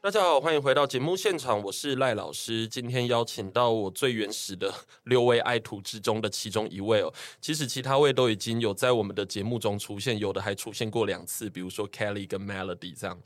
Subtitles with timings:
[0.00, 2.68] 大家好，欢迎回到节目现场，我是赖老师。
[2.68, 4.72] 今天邀请到我最原始的
[5.04, 7.12] 六位爱徒之中的其中一位哦。
[7.40, 13.18] 其实其他位都已经有在我们的节目中出现，有的还出现过两次，比如说 Kelly 跟 Melody 这样。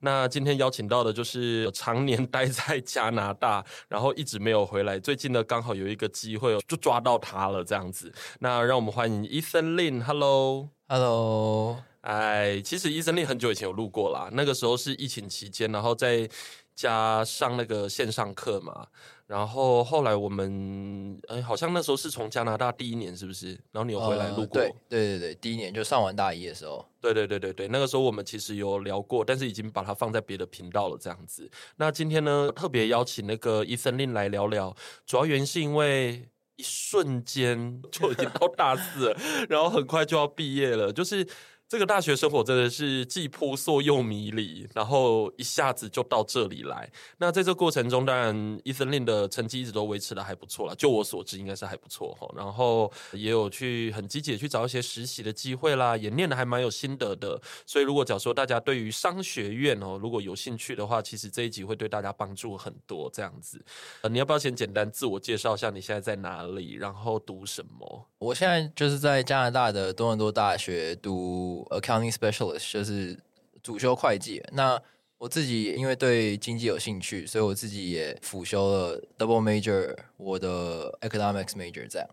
[0.00, 5.00] 那今天邀请到的就是常年 待在加拿大，然后一直没有回来。
[5.00, 8.12] 最近呢，刚好有一个机会就抓到他了，这样子。
[8.40, 11.82] 那让我们欢迎 Ethan Lin，Hello Lin，Hello，Hello。
[12.00, 16.28] 哎，其实 Ethan Lin 很久以前有录过啦，那个时候是疫情期间，然后在
[16.74, 18.86] 家上那个线上课嘛。
[19.26, 23.48] 然后后来我们哎，好像那时候是从加拿大第一年，是不是？
[23.72, 24.42] 然后你有回来录过？
[24.42, 26.82] 呃、对对对对，第一年就上完大一的时候。
[26.98, 31.50] 对对对对对，那个时候我们其实有聊过，但是已经把它放在别的频道了，这样子。
[31.76, 36.26] 那今天呢，特别邀请那个 Ethan Lin 来聊聊，主要原因是因为
[36.58, 39.16] 一瞬间就已经到大四了，
[39.48, 41.26] 然后很快就要毕业了，就是。
[41.68, 46.90] 这个大学生活真的是既扑朔又迷离，然后一下子就到这里来。
[47.18, 52.26] 那在这过程中，当然 Ethan Lin 的成绩一直都维持得还不错啦，就我所知，应该是还不错哈。
[52.34, 57.38] 然后也有去很积极的去找一些实习的机会啦，也念得还蛮有心得的。
[57.66, 63.10] 所以如果假如说大家对于商学院哦，如果有兴趣的话，其实这一集会对大家帮助很多。
[63.12, 63.62] 这样子，
[64.00, 68.06] 呃，你要不要先简单自我介绍一下你现在在哪里，然后读什么？
[68.18, 71.57] 我现在就是在加拿大的多伦多大学读。
[71.70, 73.18] Accounting specialist 就是
[73.62, 74.42] 主修会计。
[74.52, 74.80] 那
[75.18, 82.08] 我自己因为对经济有兴趣，所以我自己也辅修了 double major，我的 economics major 这样。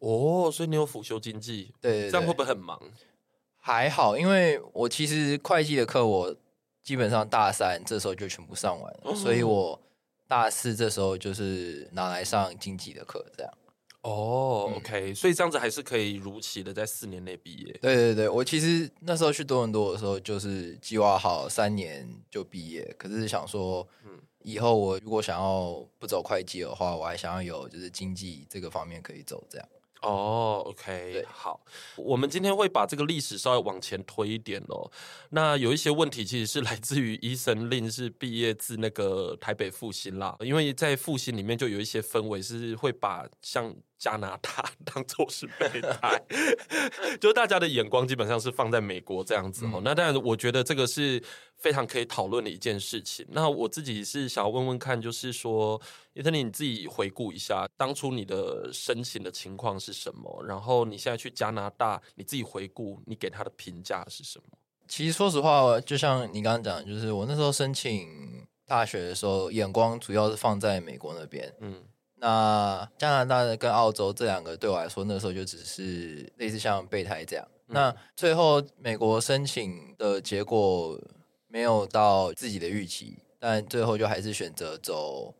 [0.00, 1.72] 哦，所以你有辅修经济？
[1.80, 2.80] 对，对，对，这样会不会很忙？
[3.58, 6.34] 还好，因为我其实会计的课我
[6.82, 9.80] 基本上大三这时候就全部上完了，嗯，所以我
[10.26, 13.52] 大四这时候就是拿来上经济的课这样。
[14.02, 17.72] 哦、oh，OK，嗯，所以这样子还是可以如期的在四年内毕业。
[17.82, 22.94] 对对对，我其实那时候去多伦多的时候，就是计划好三年就毕业。
[22.98, 29.68] 可是想说，嗯，以后我如果想要不走会计的话，我还想要有就是经济这个方面可以走这样。
[30.02, 31.60] 哦、oh，OK，好，
[31.96, 34.90] 我们今天会把这个历史稍微往前推一点哦。
[35.30, 43.74] 那有一些问题其实是来自于 Ethan Lin 是毕业自那个台北复兴啦，因为在复兴里面就有一些氛围是会把像。
[44.00, 46.18] 加拿大 当做是备胎，
[47.20, 49.82] 就大家的眼光基本上是放在美国这样子哦、嗯。
[49.84, 51.22] 那当然，我觉得这个是
[51.58, 53.26] 非常可以讨论的一件事情。
[53.28, 55.78] 那我自己是想要问问看，就是说
[56.20, 60.44] ，Ethan Lin 你自己回顾一下当初你的申请的情况是什么？
[60.46, 64.58] 然后你现在去加拿大，你自己回顾，你给他的评价是什么？
[64.86, 71.82] 其实说实话，就像你刚刚讲，就是我那时候申请大学的时候，眼光主要是放在美国那边，嗯。
[72.16, 77.48] 那加拿大跟澳洲这两个对我来说，那时候就只是类似像备胎这样。
[77.68, 77.74] 嗯。
[77.74, 81.00] 那最后美国申请的结果
[81.48, 85.34] 没有到自己的预期，但最后就还是选择走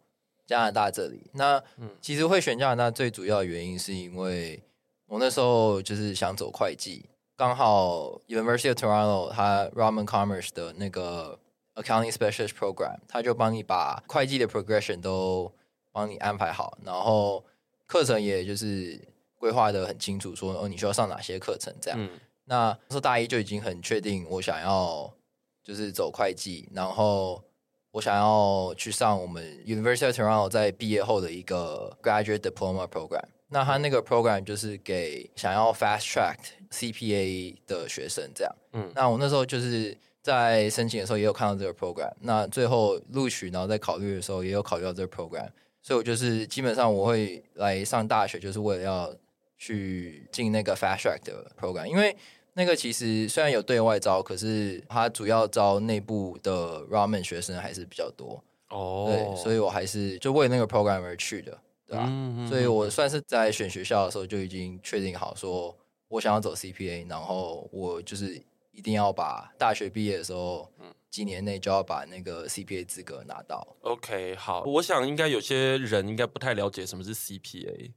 [0.51, 1.31] 加拿大这里。
[1.35, 1.63] 那
[2.01, 4.61] 其实会选加拿大最主要的原因是因为
[5.07, 7.07] 我那时候就是想走会计，
[7.37, 11.39] 刚好 University of Toronto 它 Rotman Commerce 的那个
[11.77, 15.53] Accounting Specialist Program，它就帮你把会计的 progression 都
[15.93, 17.45] 帮你安排好，然后
[17.87, 19.01] 课程也就是
[19.37, 21.97] 规划的很清楚，说哦，你需要上哪些课程这样。
[22.03, 22.11] 嗯、
[22.47, 25.13] 那说大一就已经很确定，我想要
[25.63, 27.41] 就是走会计，然后
[27.93, 33.25] 我想要去上我们 University of Toronto 在毕业后的一个 Graduate Diploma Program。
[33.49, 36.37] 那他那个 program 就是给想要 Fast Track
[36.71, 38.57] CPA 的学生这样。
[38.73, 45.49] 嗯，那我那时候就是在申请的时候也有看到这个 program，那最后录取然后在考虑的时候也有考虑到这个 program。
[45.83, 49.13] 所以，我就是基本上我会来上大学，就是为了要
[49.59, 52.17] 去进那个 Fast Track 的 program，因为
[52.55, 59.07] 那个其实虽然有对外招，可是它主要招内部的 Rotman 学生还是比较多哦。
[59.09, 62.05] 对，所以我还是就为那个 program 而去的，对吧？
[62.09, 65.77] 嗯，所以我算是在选学校的时候就已经确定好，说
[66.09, 68.43] 我想要走 CPA，然后我就是
[68.73, 70.87] 一定要把大学毕业的时候，嗯。
[71.11, 73.67] 几年内就要把那个 CPA 资格拿到。
[73.81, 77.91] OK，好，我想应该有些人应该不太了解什么是 CPA，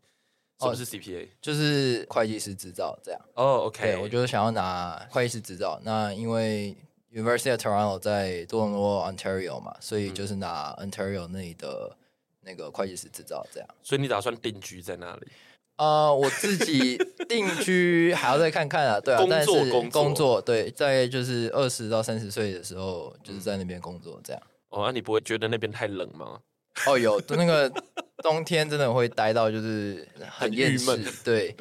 [0.64, 3.22] 什么是 CPA？、哦、就是会计师执照这样。
[3.36, 5.80] 哦、oh,，OK，我就是想要拿会计师执照。
[5.84, 6.76] 那因为
[7.14, 11.96] University of Toronto 在多伦多 Ontario 嘛，所以就是拿 Ontario 那里的
[12.42, 13.70] 那个会计师执照这样。
[13.82, 15.28] 所以你打算定居在哪里？
[15.76, 24.42] 啊、uh,，我自己定居还要再看看啊，对啊，工作但是工作，工作对，在就是二十到三十岁的时候，就是在那边工作这样。
[24.70, 26.40] 哦，那你不会觉得那边太冷吗？
[26.88, 27.72] 哦，有那个
[28.18, 31.56] 冬天真的会待到就是很厌世，对，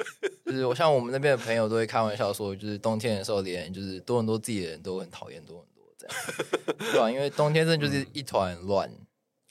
[0.45, 6.15] 就是我像我们那边的朋友都会开玩笑说，就是冬天的时候连就是多伦多自己的人都很讨厌多伦多这样，
[6.91, 7.11] 对吧？
[7.11, 8.91] 因为冬天真的就是一团乱，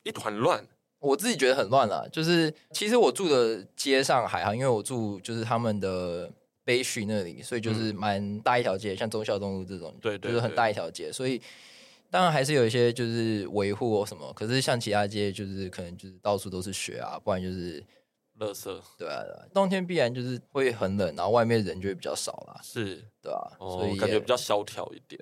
[0.03, 0.67] 一团乱。
[0.99, 6.31] 我自己觉得很乱了，就是其实我住的街上还好，因为我住就是他们的
[6.65, 11.43] Bay Street 那里，所以就是蛮大一条街，嗯、像忠孝东路这种，对，对对，就是很大一条街，所以
[12.13, 17.83] 当然还是有一些就是维护或什么，可是像其他街就是可能就是到处都是雪啊，不然就是
[18.39, 18.65] 垃圾，
[18.99, 25.19] 对啊，对啊，冬天必然就是会很冷，然后外面人就会比较少啦，是，对啊，哦、所以感觉比较萧条一点，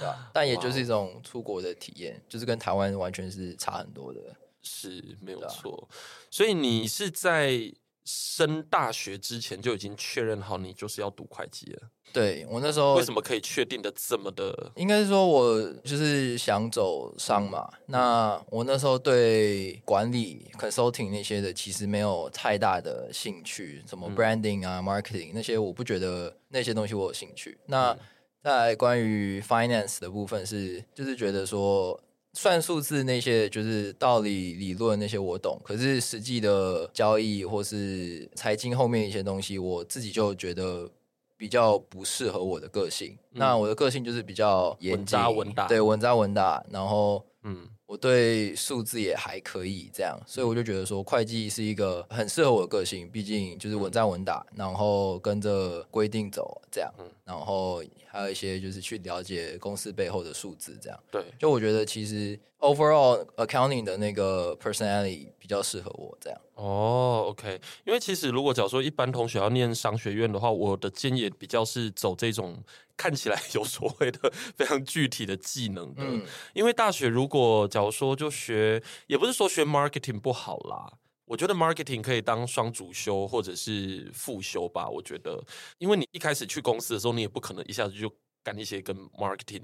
[0.00, 4.20] 对啊，但也就是一种出国的体验，就是跟台湾完全是差很多的。
[4.60, 5.88] 是没有错，
[6.32, 7.72] 所以你是在
[8.10, 11.90] 升大学之前就已经确认好你就是要读会计了。
[12.10, 14.72] 对，我那时候为什么可以确定的这么的？
[14.76, 17.68] 应该是说我就是想走商嘛。
[17.70, 27.58] 嗯、那我那时候对管理、consulting 那些的其实没有太大的兴趣，什么 branding 啊、嗯、marketing 那些，我不觉得那些东西我有兴趣。
[27.66, 27.94] 那
[28.42, 32.00] 在关于 finance 的部分是，就是觉得说。
[32.34, 40.88] 算数字那些就是道理理论那些我懂，可是实际的交易或是财经后面一些东西，我自己就觉得
[41.36, 43.16] 比较不适合我的个性。
[43.32, 47.68] 嗯、那我的个性就是比较严谨、稳扎稳打，对，稳扎稳打，然后嗯。
[47.88, 56.92] 我对数字也还可以，这样，所以我就觉得说会计是一个很适合我的个性，毕竟就是稳扎稳打，然后跟着规定走，这样，
[57.24, 60.98] 然后还有一些就是去了解公司背后的数字，这样。
[61.10, 66.40] 对，就我觉得其实 overall accounting 的那个 personality 比较适合我，这样。
[66.54, 72.62] 哦，OK，因为其实如果假如说一般同学要念商学院的话，我的建议也比较是走这种。
[72.98, 74.18] 看起来有所谓的
[74.58, 76.20] 非常具体的技能的，嗯，
[76.52, 80.97] 因为大学如果假如说就学，也不是说学 marketing 不好啦，
[81.28, 84.88] 我觉得 marketing 可以当双主修或者是副修吧。
[84.88, 85.38] 我觉得，
[85.78, 88.10] 因为你一开始去公司的时候，你也不可能一下子就
[88.42, 89.62] 干一些跟 marketing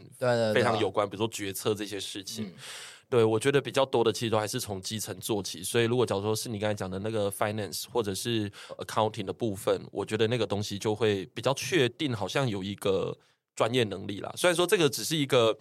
[0.52, 2.52] 非常有关，比如说决策这些事情。
[3.08, 13.17] 对，我觉得比较多的其实都还是从基层做起，所以如果假如说是你刚才讲的那个 finance 或者是 accounting 的部分，我觉得那个东西就会比较确定，好像有一个
[13.55, 14.32] 专业能力啦。
[14.37, 15.56] 虽然说这个只是一个，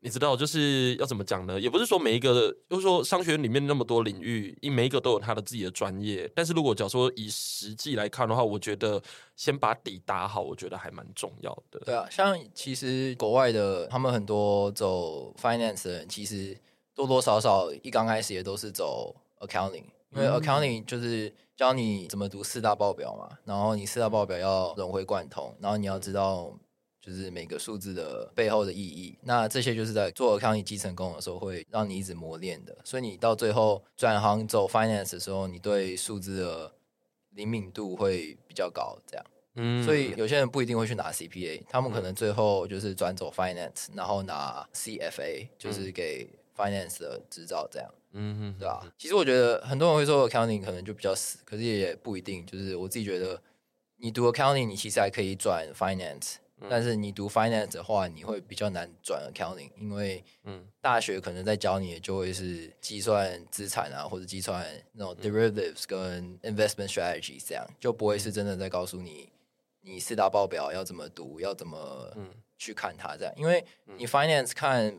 [0.00, 1.60] 你知道，就是要怎么讲呢？
[1.60, 6.30] 也不是说每一个，就是说商学院里面那么多领域，一每一个都有他的自己的专业。
[6.34, 9.02] 但是如果假如说以实际来看的话，我觉得
[9.36, 11.80] 先把底打好，我觉得还蛮重要的。
[11.84, 16.56] 对啊，像其实国外的他们很多走 finance 的人，其实。
[16.92, 26.52] 多多少少一刚开始也都是走 accounting，因为 accounting 就是教你怎么读四大报表嘛，然后你四大报表要融会贯通，然后你要知道
[27.10, 29.18] 就是每个数字的背后的意义。
[29.22, 36.72] 那这些就是在做 accounting 基层工的时候会让你一直磨练的，所以你到最后转行走 finance 的时候，你对数字的
[37.30, 38.96] 灵敏度会比较高。
[39.06, 39.26] 这样，
[39.56, 46.28] 嗯，所以有些人不一定会去拿 CPA，他们可能最后就是转走 finance，然后拿 CFA，就是给。
[46.56, 48.86] finance 的执照这样，嗯哼，对吧？
[48.98, 52.44] 其实我觉得很多人会说 accounting 可能就比较死，可是也不一定。
[52.44, 53.40] 就是我自己觉得，
[53.96, 69.30] 你读 accounting，你其实还可以转 finance，嗯，但是你读 finance 的话，你会比较难转 accounting，因为嗯，大学可能在教你的就会是计算资产啊，或者计算那种 derivatives 跟 investment strategies 这样，就不会是真的在告诉你
[69.80, 72.14] 你四大报表要怎么读，要怎么
[72.56, 73.64] 去看它这样，因为
[73.96, 74.94] 你 finance 看。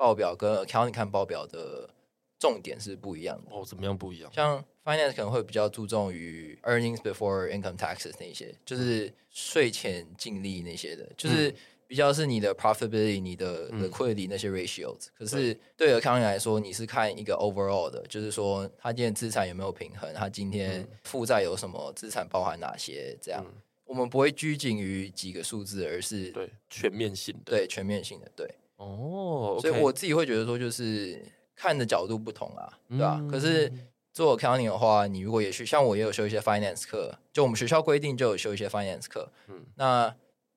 [0.00, 1.90] 报表跟 accounting 看报表的
[2.38, 4.32] 重点是不一样的哦，怎么样不一样？
[4.32, 11.54] 像 finance 可能会比较注重于 earnings before income taxes 那些，就是税前净利那些的，就是
[11.86, 15.06] 比较是你的 profitability、你的 liquidity 那些 ratios。
[15.16, 15.94] 可是对。
[16.00, 23.46] accounting 来说，你是看一个 overall 的，就是说他今天资产有没有平衡，他今天负债有什么，资产包含哪些，这样
[23.84, 28.52] 我们不会拘谨于几个数字，而是对全面性的，对全面性的，对。
[28.76, 33.18] 哦所以我自己会觉得说，就是看的角度不同啊，对吧？
[33.20, 33.72] 嗯、可是
[34.18, 39.30] 做 accounting 的话，你如果也去，像我也有修一些 finance 课，就我们学校规定就有修一些 finance 课。
[39.46, 40.12] 嗯，那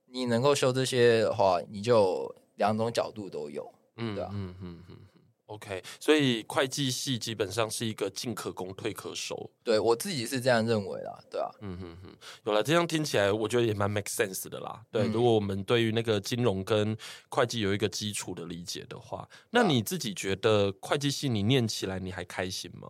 [0.08, 4.32] 你能够修这些的话，你就两种角度都有，嗯，对啊？
[4.34, 4.98] 嗯嗯嗯。
[5.46, 9.52] OK，所以会计系基本上是一个进可攻退可守。
[9.64, 12.16] 对，我自己是这样认为啦，对啊，嗯哼哼，
[12.46, 14.82] 有了这样听起来，我觉得也蛮 make sense 的啦。
[14.90, 16.98] 对，嗯、如果我们对于那个金融跟
[17.30, 22.88] 会计有一个基础的理解的话，那你自己觉得会计系你念起来你还开心吗？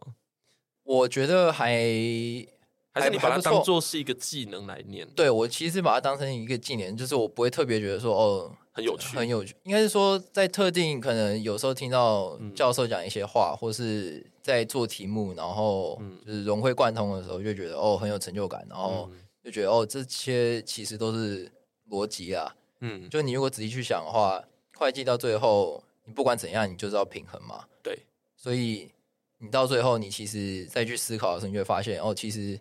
[0.91, 1.69] 我觉得还
[2.93, 5.07] 还是你把它当做是一个技能来念？
[5.15, 9.55] 对，我其实把它当成一个技能，就是我不会特别觉得说哦很有趣，很有趣。
[9.63, 19.09] 应该是说在特定可能有时候听到教授讲一些话，嗯、或是在做题目，然后就是融会贯通的时候，就觉得哦很有成就感，然后
[19.43, 21.49] 就觉得哦这些其实都是
[21.89, 22.53] 逻辑啊。
[22.81, 24.43] 嗯，就你如果仔细去想的话，
[24.75, 27.63] 会计到最后你不管怎样，你就是要平衡嘛。
[27.81, 27.97] 对，
[28.35, 28.91] 所以
[29.41, 32.57] 你到最后你其实再去思考的时候，你就会发现哦其实。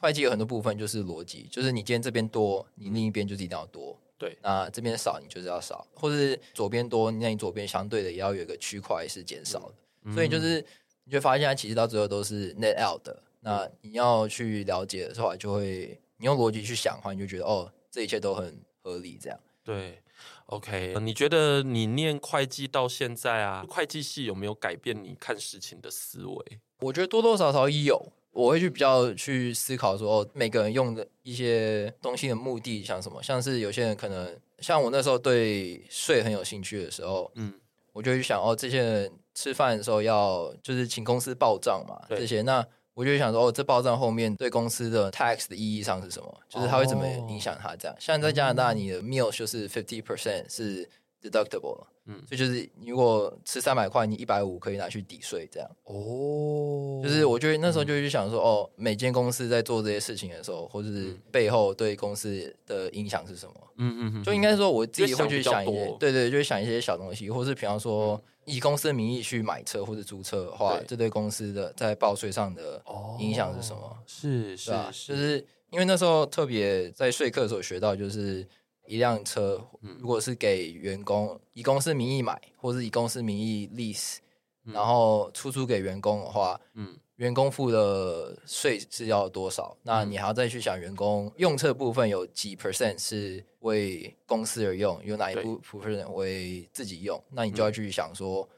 [0.00, 3.98] 会计有很多部分就是逻辑，就是你今天这边多，你另一边就是一定要多。
[4.16, 9.74] 对，那这边少，你就是要少，或是左边多，那你左边相对的也要有一个区块是减少的。
[10.04, 10.64] 嗯、所以就是
[11.02, 13.20] 你就发现，它其实到最后都是 net out 的。
[13.40, 19.18] 那你要去了解的时候，就会你用逻辑去想的话，你就觉得哦，这一切都很合理。
[19.20, 20.00] 这样对
[20.46, 20.94] ，OK。
[21.00, 26.60] 你觉得你念会计到现在啊，会计系有没有改变你看事情的思维？
[26.80, 28.12] 我觉得多多少少有。
[28.30, 33.20] 我会去比较去思考说，哦，每个人用的一些东西的目的像什么？
[33.20, 37.52] 像是有些人可能像我那时候对税很有兴趣的时候，嗯，
[37.92, 42.64] 我就会去想，哦，这些人吃饭的时候要就是请公司报账嘛，这些，那
[42.98, 46.40] 我就会想说，哦，这报账后面对公司的 tax 的意义上是什么？
[46.48, 47.76] 就是它会怎么影响它？
[47.76, 50.84] 这样，像在加拿大，你的 meal 就是 fifty percent 是
[51.22, 51.86] deductible。
[52.06, 55.70] 嗯，所以就是如果吃三百块，你一百五可以拿去抵税，这样。
[55.84, 63.54] 哦，就是我觉得那时候就去想说，嗯、哦，每间公司在做这些事情的时候，或者是背后对公司的影响是什么？
[63.76, 72.82] 嗯嗯嗯，就应该说我自己会去想一些，对，对对，就会想一些小东西，或是比方说、嗯、以公司的名义去买车或者租车的话，对这对公司的在报税上的
[73.20, 73.82] 影响是什么？
[73.82, 74.90] 哦、是是吧？
[74.90, 78.46] 就是因为那时候特别在税课的时候学到，就是。
[78.90, 79.62] 一辆车，
[80.00, 84.16] 如果是给员工以公司名义买，或是以公司名义 lease，
[84.64, 89.76] 然后出租给员工的话，嗯，员工付的税是要多少？
[89.84, 97.22] 那你还要再去想，员工用车部分有几 percent 是为公司而用，有哪一部分为自己用？
[97.30, 98.48] 那你就要去想说，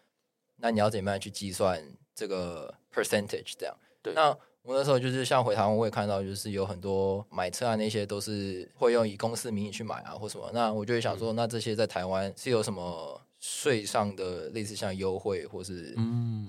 [0.56, 1.82] 那你要怎么样去计算
[2.14, 3.52] 这个 percentage？
[3.58, 4.36] 这样，对，那。
[4.62, 10.50] 我那时候就是像回台湾，我也看到就是有很多买车啊，那些都是会用以公司名义去买啊，或什么。
[10.52, 15.94] 那我就会想说，那这些在台湾是有什么税上的类似像优惠或是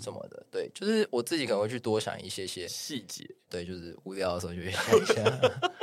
[0.02, 0.38] 什么的？
[0.38, 3.26] 嗯、对，就是我自己可能会去多想一些些细节。
[3.50, 5.24] 对，就是无聊的时候就会想一下，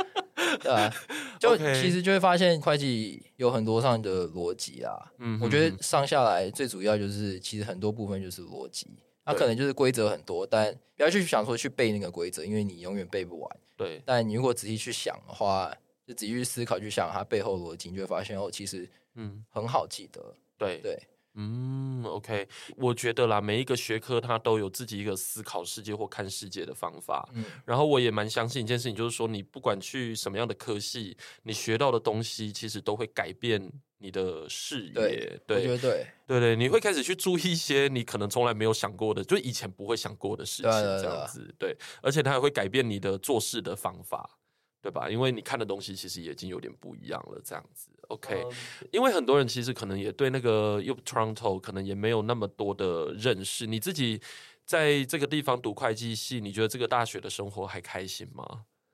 [0.61, 0.95] 对吧、啊？
[1.41, 4.95] 就其实就会发现会计有很多上的逻辑啊。
[5.19, 8.87] 嗯，我觉得上下来最主要就是其实很多部分就是逻辑。
[9.25, 13.57] 它可能就是规则很多，但不要去想说去背那个规则，因为你永远背不完。
[13.77, 15.71] 对，但你如果仔细去想的话，
[16.07, 20.35] 就仔细去思考，去想它背后逻辑，你就会发现哦，其实嗯很好记得。
[20.59, 22.47] 对对，嗯，OK，
[22.77, 27.27] 我觉得啦，每一个学科它都有自己一个思考世界或看世界的方法。
[27.33, 33.71] 嗯，然后我也蛮相信一件事情，就是说你不管去什么样的科系，你学到的东西其实都会改变。
[34.01, 44.39] 你的视野，对，对，对，对，对，对，你会开始去注意一些你可能从来没有想过的，就以前不会想过的事情，这样子，对，而且它还会改变你的做事的方法，
[44.81, 45.11] 对吧？
[45.11, 48.45] 因为你看的东西其实已经有点不一样了，这样子，OK。
[48.91, 53.67] 因为很多人其实可能也对那个 UP Toronto 可能也没有那么多的认识。
[53.67, 54.21] 你自己
[54.67, 58.45] 在这个地方读会计系，你觉得这个大学的生活还开心吗？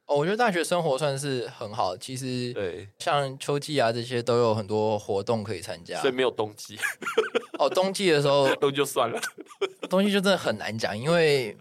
[0.06, 1.96] 哦，我觉得大学生活算是很好。
[1.96, 6.76] 其实，对，像秋季啊这些都有很多活动可以参加，所以没有冬季。
[7.58, 9.18] 哦，冬季的时候 冬就算了，
[9.88, 11.56] 冬季就真的很难讲，因为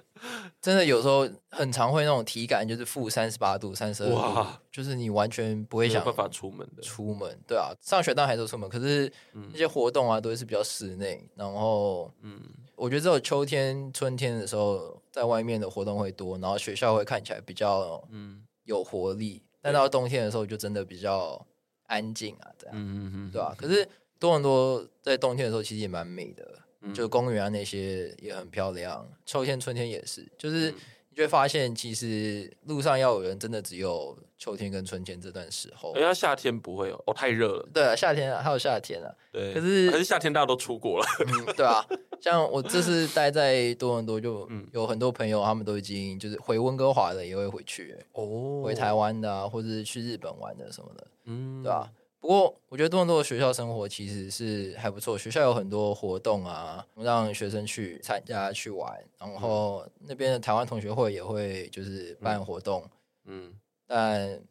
[0.62, 6.82] 真的有时候很常会那种体感就是负三十八度、三十二度，就是你完全不会想办法出门的。
[6.82, 9.12] 出门，对啊，上学当然还是出门，可是
[9.52, 12.42] 那些活动啊都是比较室内，然后嗯。
[12.76, 19.44] 我觉得只有秋天、春天的时候，在外面的活动会多，然后学校会看起来比较嗯有活力。
[19.44, 21.46] 嗯、但到冬天的时候，就真的比较
[21.86, 23.56] 安静啊，这样，嗯嗯嗯，对吧、啊？
[23.56, 23.88] 可是
[24.20, 29.08] 多伦多在冬天的时候其实也蛮美的，嗯、就公园啊那些也很漂亮。
[29.26, 30.72] 秋天、春天也是，就是。
[30.72, 30.76] 嗯
[31.14, 35.96] 你就会发现，其实路上要有人，真的只有秋天跟春天这段时候。
[35.96, 37.70] 因为夏天不会有，哦，太热了。
[37.72, 39.14] 对啊，夏天啊，还有夏天啊。
[39.32, 41.06] 对，可是可是夏天大家都出国了。
[41.20, 41.86] 嗯，对啊，
[42.20, 51.08] 像我这次待在多伦多，就 有很多朋友，他们都已经就是回温哥华的，也会回去哦，回台湾的啊，或者是去日本玩的什么的。
[51.26, 51.88] 嗯，对啊。
[52.24, 55.18] 不过，我觉得多伦多的学校生活其实是还不错。
[55.18, 58.98] 学校有很多活动啊，让学生去参加去玩。
[59.20, 62.90] 然后那边的台湾同学会也会就是办活动。
[63.26, 63.54] 嗯，
[63.86, 64.42] 但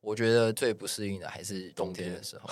[0.00, 2.48] 我觉得最不适应的还是冬天的时候。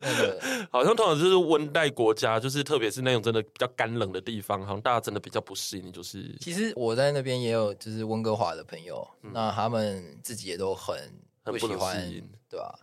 [0.00, 0.40] 那个
[0.72, 5.92] 好像通常就是温带国家，就是特别是那种真的比较干冷的地方，好像大家真的比较不适应。
[5.92, 10.98] 就是其实我在那边也有就是温哥华的朋友，嗯、那他们自己也都很
[11.44, 11.96] 不喜欢，
[12.50, 12.76] 对吧？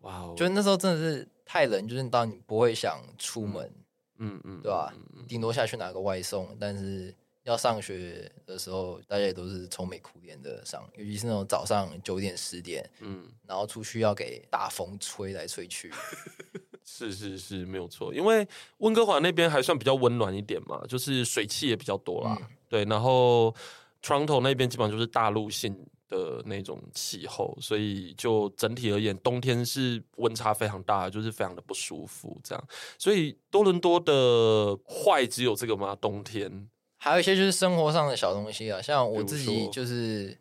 [0.00, 3.72] 哇 Wow，就那时候真的是太冷，就是当你不会想出门，
[4.18, 4.92] 嗯嗯，对吧？
[5.28, 7.14] 顶多下去拿个外送，但是。
[7.44, 15.92] 要上学的时候，大家也都是愁眉苦脸的上，尤其是那种早上九点十点，嗯，然后出去要给大风吹来吹去，
[16.86, 18.46] 是是是，没有错，因为
[18.78, 23.52] 温哥华那边还算比较温暖一点嘛，就是水汽也比较多啦，嗯、对，然后
[24.00, 25.76] Toronto 那边基本上就是大陆性
[26.12, 32.62] 的那种气候，所以就整体而言，冬天是温差非常大，就是非常的不舒服，这样，
[32.98, 35.96] 所以多伦多的坏只有这个吗？
[35.98, 36.68] 冬天？
[36.98, 40.36] 还有一些就是生活上的小东西啊，像我自己就是，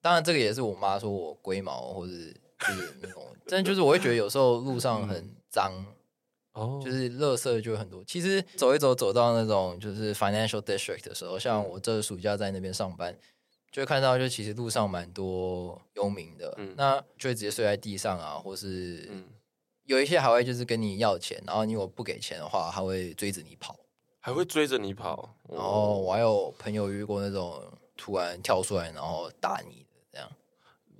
[0.00, 5.84] 当然这个也是我妈说我龟毛或者就是那种，但就是我会觉得有时候路上很脏，
[6.54, 8.02] 哦，就是垃圾就很多。
[8.04, 13.14] 其实走一走走到那种就是 Financial District 的时候，像我这个暑假在那边上班，
[13.72, 19.10] 就会看到就其实路上蛮多游民的，嗯、那就会直接睡在地上啊，或是
[19.86, 23.76] 有一些还会就是跟你要钱，然后你如果不给钱的话，他会追着你跑。
[24.20, 27.60] 还会追着你跑，然后我还有朋友遇过那种
[27.96, 30.30] 突然跳出来然后打你的这样。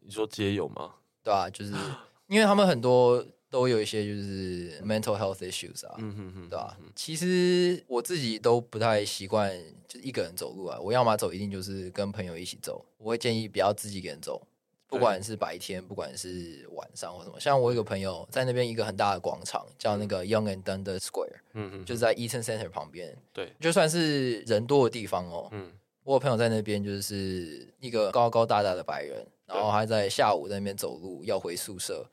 [0.00, 0.94] 你说街友吗？
[1.22, 1.72] 对啊，就是
[2.26, 6.76] 因为他们很多都有一些就是 mental health issues 啊，嗯哼哼，对吧？
[6.96, 9.56] 其实我自己都不太习惯
[9.92, 14.40] 就一个人走路啊，我要么走一定就是跟朋友一起走，我会建议不要自己一个人走。
[14.88, 25.72] 不管是白天，不管是晚上或什么，像我有个朋友在那边一个很大的广场，叫那个 Yonge and Dundas Square，嗯嗯，就是在 Eaton Center 旁边，对，就算是人多的地方哦，嗯，
[26.04, 32.06] 我有朋友在那边就是一个高高大大的白人，然后他在下午在那边走路要回宿舍，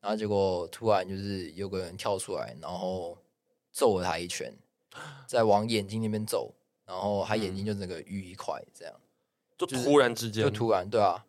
[0.00, 3.16] 然后结果突然就是有个人跳出来，然后
[3.70, 4.52] 揍了他一拳，
[5.28, 6.52] 再往眼睛那边揍，
[6.86, 8.94] 然后他眼睛就整个淤一块，这样，
[9.56, 11.24] 就突然之间，就突然，对啊。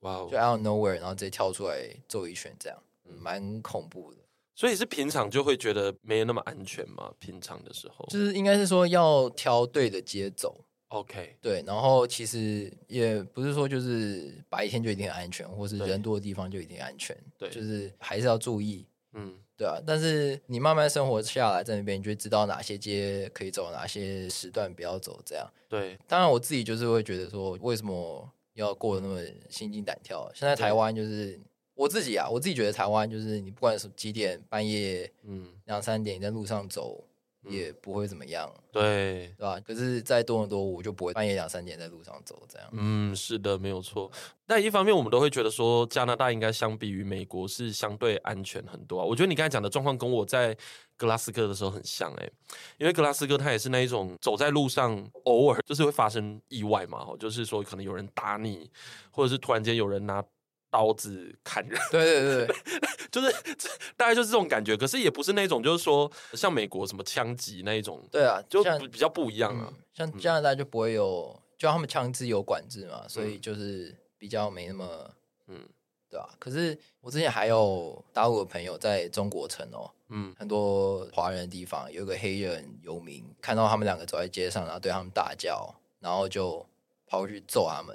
[0.00, 1.76] 哇.就 out of nowhere，然后直接跳出来
[2.06, 2.78] 揍一拳，这样，
[3.20, 4.18] 蛮、嗯、恐怖的。
[4.54, 7.12] 所以是平常就会觉得没有那么安全嘛？
[7.18, 10.64] 平常的时候，就是应该是说要挑对的街走。
[10.88, 11.62] OK，对。
[11.66, 17.16] 然后其实也不是说就是白天就一定很安全，或是人多的地方就一定安全。
[17.36, 18.86] 对，就是还是要注意。
[19.18, 19.78] 嗯，对啊。
[19.86, 25.46] 但是你慢慢生活下来在那边，你就会知道哪些街可以走，哪些时段不要走，这样。
[25.68, 25.98] 对。
[26.06, 28.30] 当然，我自己就是会觉得说，为什么？
[28.54, 30.28] 要过得那么心惊胆跳。
[30.34, 31.38] 现在台湾就是
[31.74, 37.04] 我自己啊，我自己觉得台湾就是你不管是几点半夜，嗯，两三点你在路上走
[37.48, 39.58] 也不会怎么样，对，对吧？
[39.66, 42.68] 可是，在多伦多我就不会半夜两三点在路上走这样。
[42.72, 44.10] 嗯，是的，没有错。
[44.46, 49.04] 但一方面，我们都会觉得说加拿大应该相比于美国是相对安全很多啊。
[49.04, 50.56] 我觉得你刚才讲的状况跟我在
[50.96, 52.32] 格拉斯哥的时候很像诶、欸，
[52.78, 58.70] 因为格拉斯哥它也是那一种走在路上偶尔就是会发生意外嘛，就是说可能有人打你，
[59.10, 60.24] 或者是突然间有人拿
[60.70, 61.80] 刀子砍人。
[61.90, 62.56] 对对对，
[63.10, 63.30] 就是
[63.96, 64.76] 大概就是这种感觉。
[64.76, 68.06] 可是也不是那种就是说像美国什么枪击那一种。
[68.10, 69.68] 对啊，就比较不一样啊。
[69.70, 75.10] 嗯、像加拿大就不会有，就他们枪支有管制嘛，所以就是比较没那么
[75.46, 75.68] 嗯。
[76.10, 86.64] 对啊，可是我之前还有大陆的朋友在中国城哦，嗯，很多华人的地方，有个黑人游民看到他们两个走在街上，然后对他们大叫，然后就
[87.06, 87.94] 跑过去揍他们，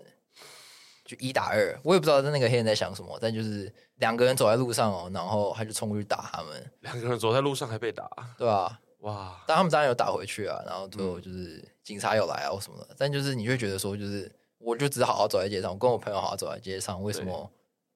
[1.05, 1.79] 就一打二。
[1.83, 6.71] 我也不知道那个黑人在想什么，但就是两个人走在路上哦，然后他就冲过去打他们。
[6.81, 9.43] 两个人走在路上还被打，对啊，哇！
[9.47, 12.95] 但他们当然有打回去啊，然后最后就是警察有来啊或什么的。
[12.97, 17.49] 但就是你会觉得说，就是我就只好好走在街上，我跟我朋友好好走在街上，为什么？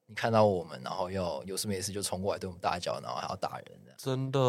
[0.10, 3.66] 你看到我们，然后要有事没事就冲过来对我们大叫，然后还要打人，
[3.98, 4.40] 真的，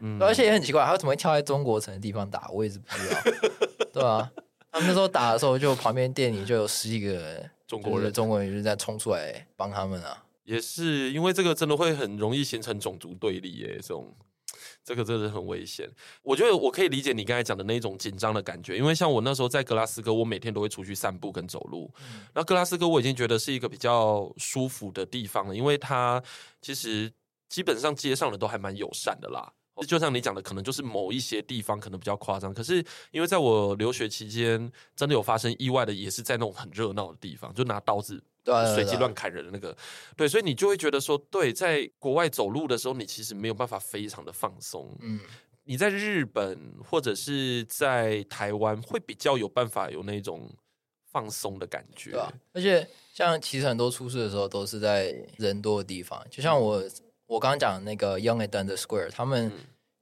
[0.00, 2.48] 嗯，而且也很奇怪，他怎么会跳在中国城的地方打？
[2.50, 3.20] 我也是不知道，
[3.94, 4.28] 对啊，
[4.72, 10.24] 他们那时候打的时候，就旁边店里就有十几个中国人，中国人就在冲出来帮他们啊。
[10.42, 14.12] 也是因为这个，真的会很容易形成种族对立耶，这种。
[14.82, 15.86] 这个真的很危险。
[16.22, 21.92] 我觉得我可以理解你刚才讲的那种紧张的感觉，因为像我那时候在格拉斯哥，我每天都会出去散步跟走路。
[22.34, 26.22] 那、嗯、格拉斯哥我已经觉得是一个比较舒服的地方了，因为它
[26.62, 27.12] 其实
[27.50, 29.52] 基本上街上的都还蛮友善的啦。
[29.86, 38.22] 就像你讲的，可能就是某一些地方可能比较夸张，可是因为在我留学期间，真的有发生意外的，也是在那种很热闹的地方，就拿刀子。
[38.74, 39.76] 随机乱砍人的那个，
[40.16, 44.90] 对，所以你就会觉得说，对，在国外走路的时候，你其实没有办法非常的放松。
[45.02, 45.20] 嗯，
[45.64, 50.50] 你在日本或者是在台湾会比较有办法有那种
[51.12, 52.12] 放松的感觉。
[52.12, 56.90] 对啊，而且像其实很多出事的时候都是在人多的地方，就像我、嗯、
[57.28, 59.52] 我刚刚讲的那个 Yonge and Dundas Square，他们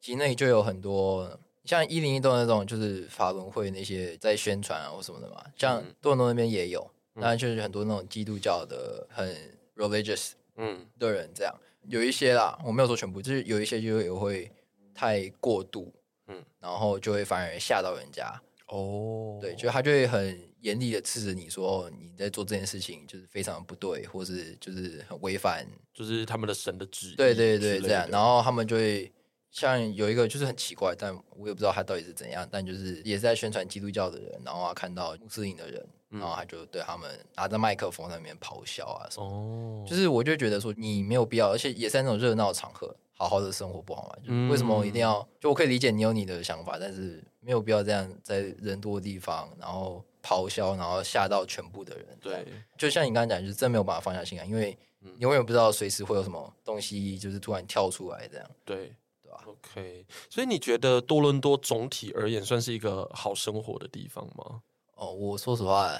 [0.00, 5.44] 其实那里就有很多像一零一栋那种，就是法轮会那些在宣传啊或什么的嘛。
[5.56, 9.36] 像多伦多那边也有，那、嗯、就是很多那种基督教的很
[9.74, 11.52] religious 嗯的人这样，
[11.88, 14.48] 有一些啦，我没有说全部，就是有一些就也会
[14.94, 15.92] 太过度，
[16.28, 18.40] 嗯，然后就会反而吓到人家。
[18.68, 27.14] 哦，对，就他就会很严厉的斥责你说你在做这件事情就是非常不对，或是就是很违反，就是他们的神的旨意。
[27.14, 29.12] 对对对，这样，然后他们就会
[29.52, 39.26] 像有一个就是很奇怪，但我也不知道他到底是怎样，但就是也是在宣传基督教的人，然后他看到穆斯林的人，然后他就对他们拿着麦克风在那边咆哮啊什么。
[39.26, 42.96] 哦，就是我就觉得说你没有必要，而且也是在那种热闹的场合。
[43.18, 44.16] 好好的生活不好吗？
[44.22, 45.26] 就为什么我一定要？
[45.40, 52.06] 就我可以理解你有你的想法，但是没有必要这样在人多的地方，然后咆哮，然后吓到全部的人。
[52.20, 58.46] 对，就像你刚才讲，就是真没有办法放下心来，因为你永远不知道随时会有什么东西，就是突然跳出来这样。
[58.64, 64.60] 对，对吧？OK，所以你觉得多伦多总体而言算是一个好生活的地方吗？
[64.96, 65.90] 哦，我说实话，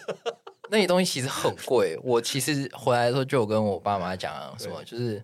[0.70, 1.98] 那些东西其实很贵。
[2.02, 5.22] 我其实回来的时候就有跟我爸妈讲什么，就是。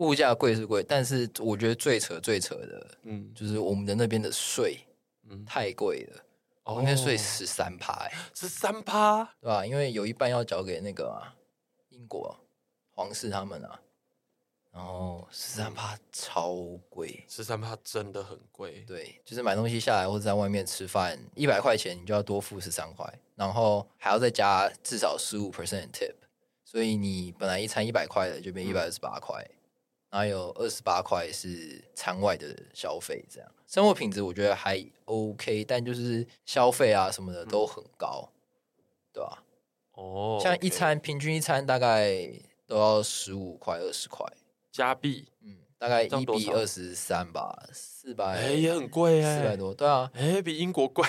[0.00, 4.78] 物价贵是贵，但是我觉得最扯最扯的，嗯，就是我们的那边的税，
[5.28, 6.24] 嗯，太贵了。
[6.64, 9.64] 哦那边税十三趴，十三趴，对吧？
[9.66, 11.20] 因为有一半要交给那个
[11.88, 12.36] 英国
[12.92, 13.80] 皇室他们啊，
[14.70, 16.54] 然后十三趴超
[16.88, 18.84] 贵，十三趴真的很贵。
[18.86, 26.14] 对，就是买东西下来或者在外面吃饭，一百块钱你就要多付十三块，然后还要再加至少十五 percent tip，
[26.64, 29.44] 所以你本来一餐一百块的就变一百二十八块。
[30.10, 39.44] 然后有二十八块是餐外的消费，这样生活品质我觉得还 OK，但就是消费啊什么的都很高，嗯、对吧？
[39.92, 42.28] 哦，像一餐、okay、平均一餐大概
[42.66, 44.26] 都要十五块二十块
[44.72, 51.06] 加币，嗯，大概一比二十三吧，四百，哎，也很贵哎，四百多，对啊，哎，比英国贵，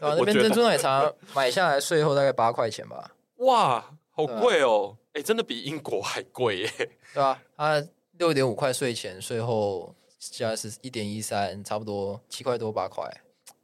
[0.00, 6.72] 啊， 那边珍珠奶茶买下来税后大概八块钱吧，哇，好贵哦，哎，真的比英国还贵耶，
[7.14, 7.40] 对吧？
[7.54, 7.80] 啊。
[8.20, 13.02] 六点五块税前税后加是一点一三，差不多七块多八块。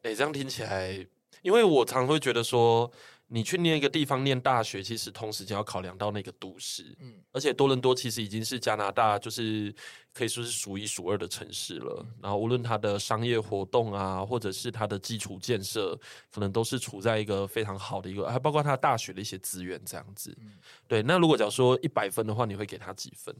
[0.01, 1.07] 哎、欸，这样听起来，
[1.43, 2.91] 因为我常会觉得说，
[3.27, 6.97] 你去念一个地方念大学，其实同时间要考量到那个都市。
[7.01, 9.75] 嗯，而且多伦多其实已经是加拿大就是
[10.15, 12.03] 可以说是数一数二的城市了。
[12.03, 15.95] 嗯、然后无论它的商业活动啊，或者是它的基础建设，
[16.33, 20.35] 可能都是处在一个非常好的一个，还包括它大学的一些资源这样子。
[20.41, 20.55] 嗯、
[20.89, 23.37] 对，那如果假如说一百分的话，你会给他几分？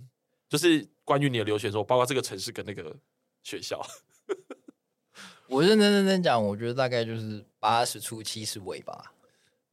[0.49, 2.95] 就是关于你的留学的时候，包括这个城市跟那个
[3.43, 3.81] 学校，
[5.49, 9.13] 我认真认真讲，我觉得大概就是八十出七十尾吧。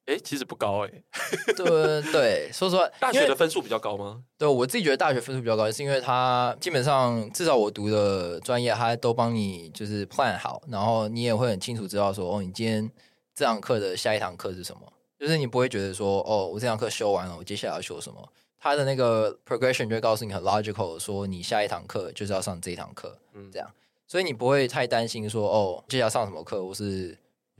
[0.06, 0.90] 哎、欸，其实不高哎、
[1.48, 1.54] 欸。
[1.54, 4.22] 对对，说实话，大学的分数比较高吗？
[4.38, 12.92] 对我自己觉得大学分数比较高，是因为它基本上至少我读的专业，它都帮你就是 plan 好，然后你也会很清楚知道说，哦，你今天
[13.34, 14.82] 这堂课的下一堂课是什么，
[15.18, 18.30] 就是你不会觉得说，哦，我这堂课修完了，我接下来要修什么。
[18.64, 23.70] 他的那个 progression 就会告诉你很 logical，说你下一堂课就是要上这一堂课，嗯，这样，
[24.08, 27.10] 所以你不会太担心说哦，接下来上什么课，我是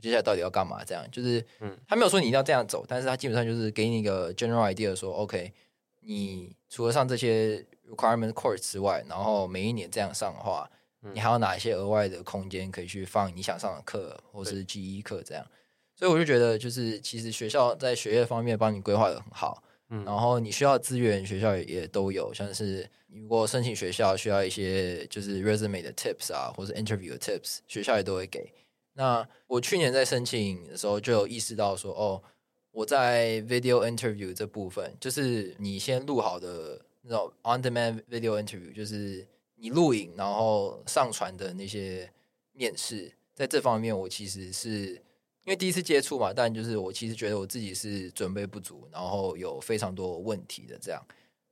[0.00, 0.82] 接下来到底要干嘛？
[0.82, 5.52] 这样，就是，嗯，他没有说你一定要这样走，但是他基本上就是给你一个 general idea，说 OK，
[6.00, 10.70] 你除了上这些 requirement course 之外，然后每一年这样上的话，
[11.12, 15.46] 你还有哪一些额外的空间可以去放你想上的课，或是 GE 课这样？
[15.94, 19.62] 所以我就觉得，就是其实学校在学业方面帮你规划的很好。
[20.02, 28.52] 然后你需要资源，学校也也都有，像是如果申请学校需要一些就是 resume 的 tips 啊，或者 interview 的 tips，学校也都会给。
[28.94, 32.22] 那我去年在申请的时候就有意识到说，哦，
[32.70, 39.26] 我在 video interview 这部分，就是你先录好的那种 on demand video interview，就是
[39.56, 42.10] 你录影然后上传的那些
[42.52, 45.00] 面试，在这方面我其实是。
[45.44, 51.02] 因为第一次接触嘛，但就是我其实觉得我自己是准备不足，然后有非常多问题的这样。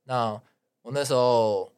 [0.03, 0.31] 那
[0.81, 1.71] 我那时候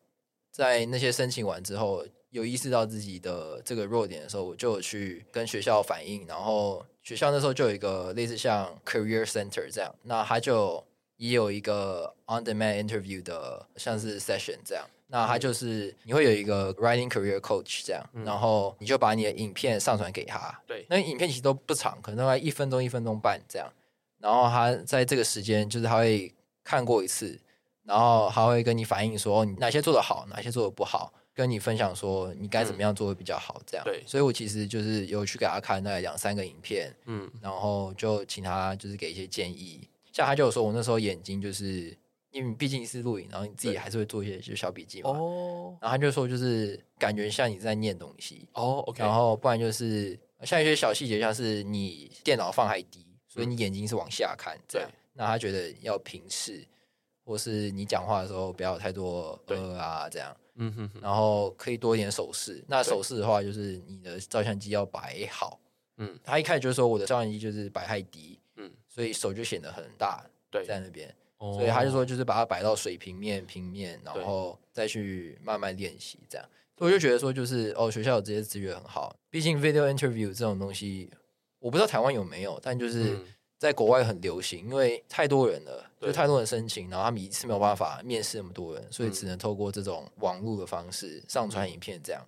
[0.50, 10.84] 在那些申请完之后，有意识到自己的这个弱点的时候，我就去跟学校反映，然后学校那时候就有一个类似像 career center 这样，那他就
[11.18, 14.86] 也有一个 on demand interview 的像是 session 这样。
[15.08, 20.60] 那他就是你会有一个 writing career coach 这样，嗯、然后你就把你的影片上传给他。
[20.66, 23.72] 对，那影片其实都不长，可能大概一分钟、一分钟半这样。
[24.20, 27.40] 然后他在这个时间，就是他会看过一次，
[27.84, 31.14] 然后他会跟你反映说你哪些做的好，哪些做的不好。
[31.36, 33.84] 跟你分享说你该怎么样做会比较好，这样。
[33.84, 39.86] 对，所以我其实就是有去给他看那两三个影片，嗯，然后就请他就是给一些建议。
[40.14, 41.94] 像他就有说，我那时候眼睛就是
[42.36, 45.12] 因为毕竟是录影，然后你自己还是会做一些就小笔记嘛。
[45.12, 45.78] 哦。
[45.82, 48.48] 然后他就说，就是感觉像你在念东西。
[48.54, 49.02] 哦，OK。
[49.02, 54.90] 然后不然就是像一些小细节，像是你电脑放太低，所以你眼睛是往下看，这样。
[55.14, 56.66] 那他觉得要平视。
[57.28, 62.64] 或是你讲话的时候不要有太多呃啊这样，嗯哼，然后可以多一点手势。
[62.68, 65.60] 那手势的话，就是你的照相机要摆好。
[65.98, 71.12] 嗯，他一开始就说我的照相机就是摆太低，嗯，所以手就显得很大，对，在那边。
[71.54, 76.48] 所以他就说就是把它摆到水平面、平面，然后再去慢慢练习这样。
[76.78, 79.16] 所以我就觉得说就是哦，学校有这些资源很好。
[79.30, 81.10] 毕竟 video interview 这种东西，
[81.60, 83.18] 我不知道台湾有没有，但就是。
[83.58, 92.22] 在国外很流行，因为太多人了，就太多人申请，然后他们一次没有办法面试那么多人，所以只能透过这种网络的方式上传影片这样。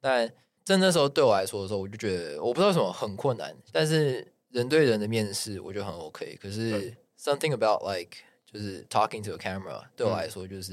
[0.00, 0.32] 但
[0.64, 6.38] 在那时候对我来说的时候，我就觉得我不知道为什么很困难，但是人对人的面试我觉得很 OK。
[6.40, 8.18] 可是 something about like
[8.50, 10.72] 就是 talking to a camera 对我来说就是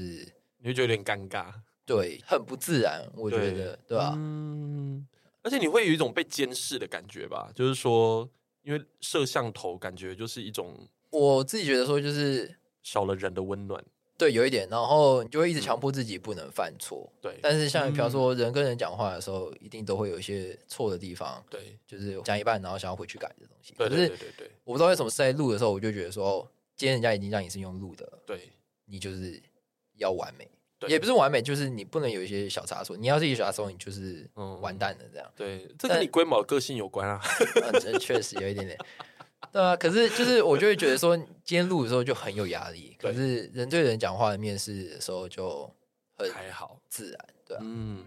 [0.58, 1.52] 你会觉得有点尴尬，
[1.84, 4.14] 对，很不自然，我觉得，对吧？
[4.16, 5.06] 嗯，
[5.42, 8.28] 而且你会有一种被监视的感觉吧，就是说。
[8.66, 10.74] 因为摄像头感觉就是一种，
[11.10, 13.80] 我自己觉得说就是少了人的温暖，
[14.18, 17.38] 对，有一点，然后你就会一直强迫自己不能犯错，对。
[17.40, 24.50] 但是像比方说人跟人讲话的时候，一定都会有一些错的地方，对，就是讲一半然后想要回去改的东西，对对对对。
[24.64, 28.52] 我不知道为什么在录的时候，我就觉得说，今天人家已经让你是用录的，对，
[28.84, 29.42] 你就是
[29.94, 30.48] 要完美。
[30.86, 32.94] 也不是完美，就是你不能有一些小差错。
[32.98, 34.28] 你要是一小差错，你就是
[34.60, 35.04] 完蛋了。
[35.10, 37.18] 这样，对，这跟你龟毛个性有关啊。
[37.98, 38.78] 确实有一点点，
[39.50, 39.74] 对啊。
[39.74, 42.94] 可是就是我就会觉得说，今天录的时候就很有压力。
[43.00, 45.68] 可是人对人讲话的面试的时候就
[46.18, 47.60] 很还好自然，对啊。
[47.64, 48.04] 嗯。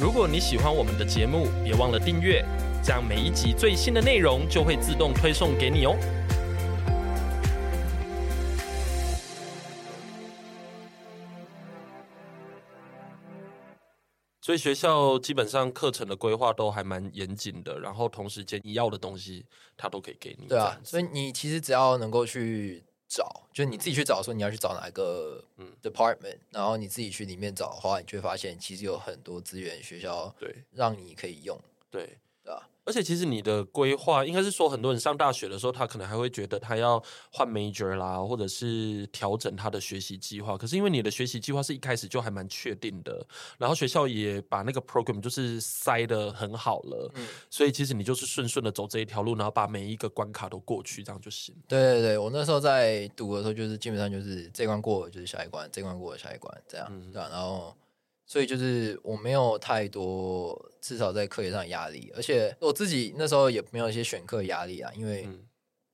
[0.00, 2.44] 如果你喜欢我们的节目，别忘了订阅，
[2.82, 5.96] 这样每一集最新的内容就会自动推送给你哦。
[14.40, 20.48] 所以学校基本上课程的规划都还蛮严谨的，然后同时间你要的东西，他都可以给你。
[20.48, 25.44] 对啊，所以你其实只要能够去找，就你自己去找，说你要去找哪个
[25.82, 31.58] department，然后你自己去里面找的话，你就会发现其实有很多资源学校对让你可以用。
[31.90, 32.18] 对。
[32.84, 40.56] 而且其实你的规划应该是说，很多人上大学的时候，他可能还会觉得他要换 major 啦，或者是调整他的学习计划。
[40.56, 43.26] 可是因为你的学习计划是一开始就还蛮确定的，
[43.58, 51.54] 然后学校也把那个 program 就是塞的很好了，嗯，所以其实你就是顺顺的走这一条路，然后把每一个关卡都过去，这样就行。
[51.66, 57.74] 对对对，我那时候在读的时候，就是基本上就是这关过了就是下一关，这关过了下一关，这样，嗯，对啊，然后。
[58.26, 65.28] 所以就是我没有太多，至少在课业上的压力，而且我自己那时候也没有一些选课压力啊，因为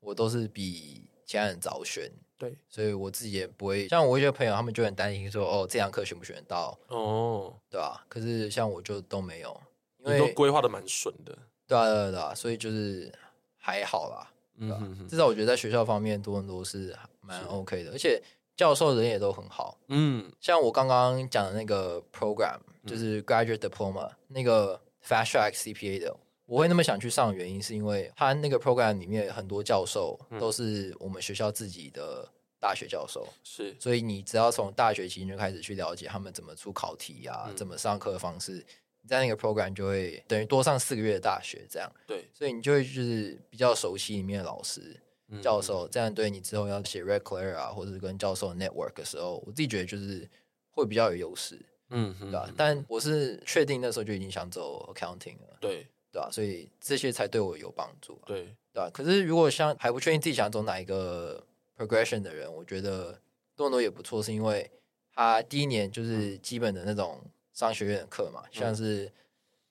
[0.00, 6.78] 我都是比其他人早选，对，所以我自己也不会像我一些朋友，他们就很担心说，哦，这堂课选不选得到？
[6.88, 8.06] 哦，对吧？
[8.08, 9.60] 可是像我就都没有，
[9.98, 13.12] 因为都规划的蛮顺的，对啊，对啊，对啊，所以就是
[13.56, 14.78] 还好啦，对吧？
[14.80, 18.22] 嗯哼哼，至少我觉得在学校方面多很多是蛮 OK 的，而且。
[18.60, 32.28] 教授人也都很好，嗯，像我刚刚讲的那个 program，就是 graduate diploma，那个 fast track CPA 的，我会那么想去上的原因，是因为他那个 program 里面很多教授都是我们学校自己的
[32.60, 38.62] 大学教授，是，所以你只要从大学期间就开始去了解他们怎么出考题啊，怎么上课的方式，
[39.00, 45.00] 你在那个 program 就会等于多上四个月的大学这样，对，所以你就会就是比较熟悉里面的老师。
[45.42, 50.28] 教授，这样对你之后要写 Reclair 啊，或者是跟教授 network 的时候，我自己觉得就是
[50.70, 51.58] 会比较有优势，
[51.90, 52.50] 嗯，对吧？
[52.56, 56.28] 但我是确定那时候就已经想走 accounting 了，对，对吧？
[56.32, 58.90] 所以这些才对我有帮助，对，对吧？
[58.92, 61.44] 可是如果像还不确定自己想走哪一个
[61.76, 63.12] progression 的人，我觉得
[63.54, 64.70] 多伦多也不错，是因为
[65.14, 67.20] 他第一年就是基本的那种
[67.52, 69.10] 商学院的课嘛，像是。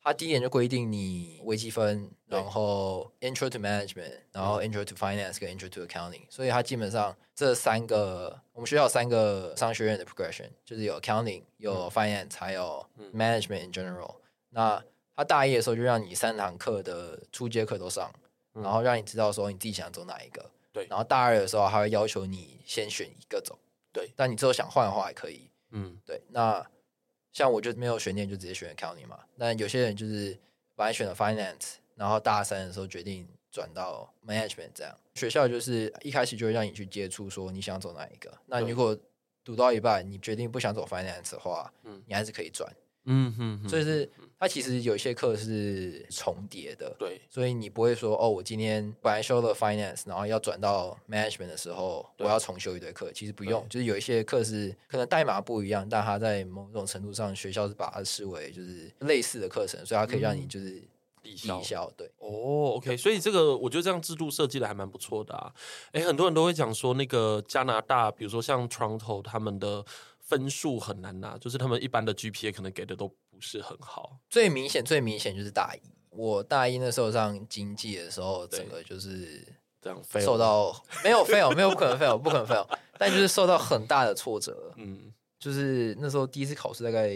[0.09, 13.65] 他第一年就规定你微积分，然后 Intro to Management，然后 Intro to Finance 跟 Intro to Accounting，所以他基本上这三个我们学校有三个商学院的 progression，就是有 Accounting、有 Finance，还有 Management
[13.67, 14.15] in general。
[14.49, 14.83] 那
[15.15, 18.11] 他大一的时候就让你三堂课的初阶课都上，
[18.53, 20.43] 然后让你知道说你自己想走哪一个。
[20.71, 20.87] 对。
[20.89, 23.59] 然后大二的时候还会要求你先选一个走。
[23.93, 24.11] 对。
[24.15, 25.51] 但你之后想换的话还可以。
[25.69, 25.99] 嗯。
[26.03, 26.19] 对。
[26.29, 26.65] 那。
[27.39, 29.17] 像我就没有悬念，就直接选 accounting 嘛。
[29.37, 30.37] 但有些人就是
[30.75, 34.93] 本来选了 finance，然后大三的时候决定转到 management 这样。
[35.15, 38.29] 学校就是一开始就会让你去接触，说你想走哪一个。
[38.45, 38.97] 那如果
[39.41, 42.69] 读到一半，你决定不想走 finance 的话，嗯，你还是可以转。
[43.05, 60.81] 嗯哼，所以是它其实有一些课是重叠的，对，所以你不会说哦，我今天本来修了 finance，然后要转到 management 的时候，我要重修一堆课，其实不用，就是有一些课是可能代码不一样，但它在某种程度上，学校是把它视为就是类似的课程，所以它可以让你就是
[61.21, 65.53] 抵消，对，哦，OK，所以这个我觉得这样制度设计的还蛮不错的啊，
[65.91, 69.83] 哎，很多人都会讲说那个加拿大，比如说像 Toronto 他们的。
[70.29, 74.19] 分数很难拿，就是他们一般的 GPA 可能给的都不是很好。
[74.29, 75.79] 最明显、最明显就是大一。
[76.09, 79.47] 我大一那时候上经济的时候，整个就是
[79.81, 84.73] 这样，受到没有 fail，没有不可能 fail，不可能 fail，但就是受到很大的挫折。
[84.75, 87.15] 嗯，就是那时候第一次考试大概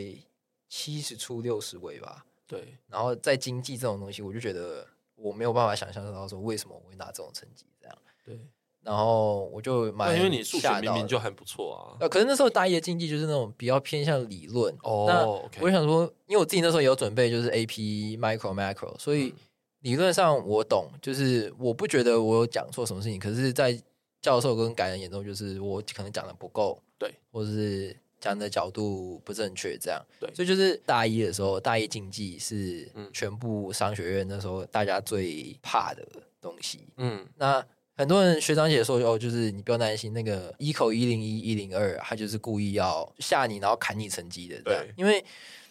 [0.70, 2.26] 七十出六十位吧。
[2.48, 7.98] 对，然后在经济这种东西，我就觉得我没有办法想象得到说为什么我会拿这种成绩这样。
[8.24, 8.40] 对。
[8.84, 11.96] 然后我就蛮，因为你数学明明就很不错啊。
[12.02, 15.06] 呃，可是那时候大一的经济就是那种比较偏向理论哦。
[15.08, 19.34] 那我就想说，因为我自己那时候也有准备，就是 AP Micro Macro，所以
[19.80, 23.18] 理论上我懂，就是我不觉得我有讲错什么事情。
[23.18, 23.82] 可是，在
[24.22, 30.02] 教授跟感人眼中，就是我可能讲的不够，对，或者是讲的角度不正确，这样。
[30.20, 36.06] 对，所以就是大一的时候，大一经济是全部商学院那时候大家最怕的
[36.42, 36.86] 东西。
[36.98, 37.66] 嗯，那。
[37.96, 44.60] 很多人学长姐说哦，就是你不用担心那个 eco 一零一一零二，他就是故意要吓你，然后砍你成绩的。
[44.64, 45.24] 对，因为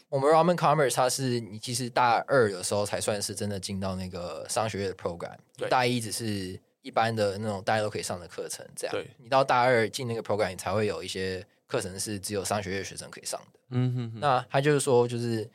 [0.08, 8.94] 我们 Roman Commerce 它是你其实大二的时候才算是真的进到那个商学院的 program，对，大一只是一般的那种大家都可以上的课程，这样。
[8.94, 13.58] 对，你到大二进那个 program，你才会有一些课程是只有商学院学生可以上的。
[13.70, 14.20] 嗯哼哼。
[14.20, 15.50] 那他就是说，就是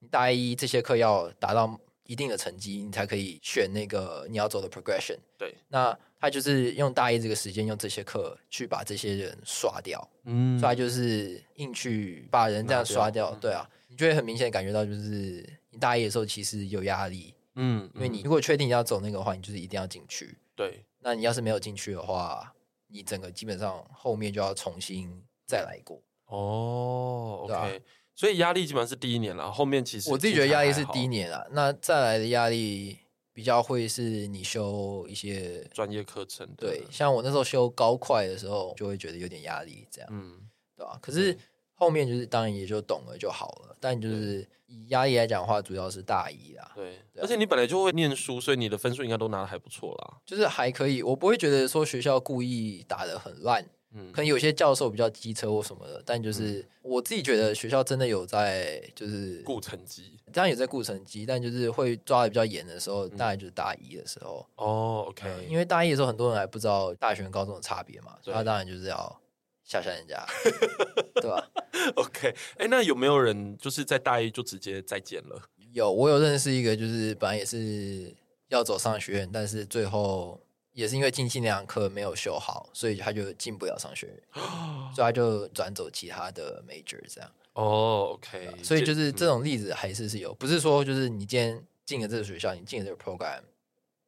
[0.00, 5.16] 你大一这些课要达到一定的成绩，你才可以选那个你要走的 progression。
[5.38, 5.98] 对，那。
[6.20, 22.52] 他就是用大一这个时间，用这些课去把这些人刷掉，嗯，所以他就是硬去把人这样刷掉，对啊，你就会很明显感觉到，就是你大一的时候其实有压力，嗯，因为你如果确定要走那个的话，你就是一定要进去，对，那你要是没有进去的话，
[22.88, 25.10] 你整个基本上后面就要重新
[25.46, 27.80] 再来过，哦，OK，
[28.14, 32.98] 所以压力基本上是第一年了，后面其实我自己觉得压力是第一年啊，那再来的压力。
[33.40, 40.98] 比较会是你修一些专业课程，对，像我那时候修高快的时候，就会觉得有点压力，这样，嗯，对吧？
[41.00, 41.34] 可是
[41.72, 53.64] 后面就是当然也就懂了就好了，但就是以压力来讲的话，主要是大一啦，对，而且你本来就会念书，所以你的分数应该都拿的还不错啦，就是还可以，我不会觉得说学校故意打的很烂。
[53.92, 64.46] 嗯，可能有些教授比较机车或什么的，但就是我自己觉得学校真的有在就是顾成绩，当然也在顾成绩，但就是会抓的比较严的时候，大概就是大一的时候。
[64.54, 69.20] 哦，OK，因为大一的时候很多人还不知道大学跟高中的差别嘛，所以他当然就是要
[69.64, 70.24] 吓吓人家，
[71.20, 71.50] 对吧
[71.96, 75.42] ？OK，哎，那有没有人就是在大一就直接再见了？
[75.72, 78.14] 有，我有认识一个，就是本来也是
[78.50, 80.40] 要走商学院，但是最后。
[80.80, 84.16] 也是因为近期那堂课没有修好，所以他就进不了商学院，
[84.96, 87.30] 所以他就转走其他的 major 这样。
[87.52, 93.42] 哦，OK，所以就是这种例子还是是有，不是说就是你今天进了这个学校，你进了这个 program，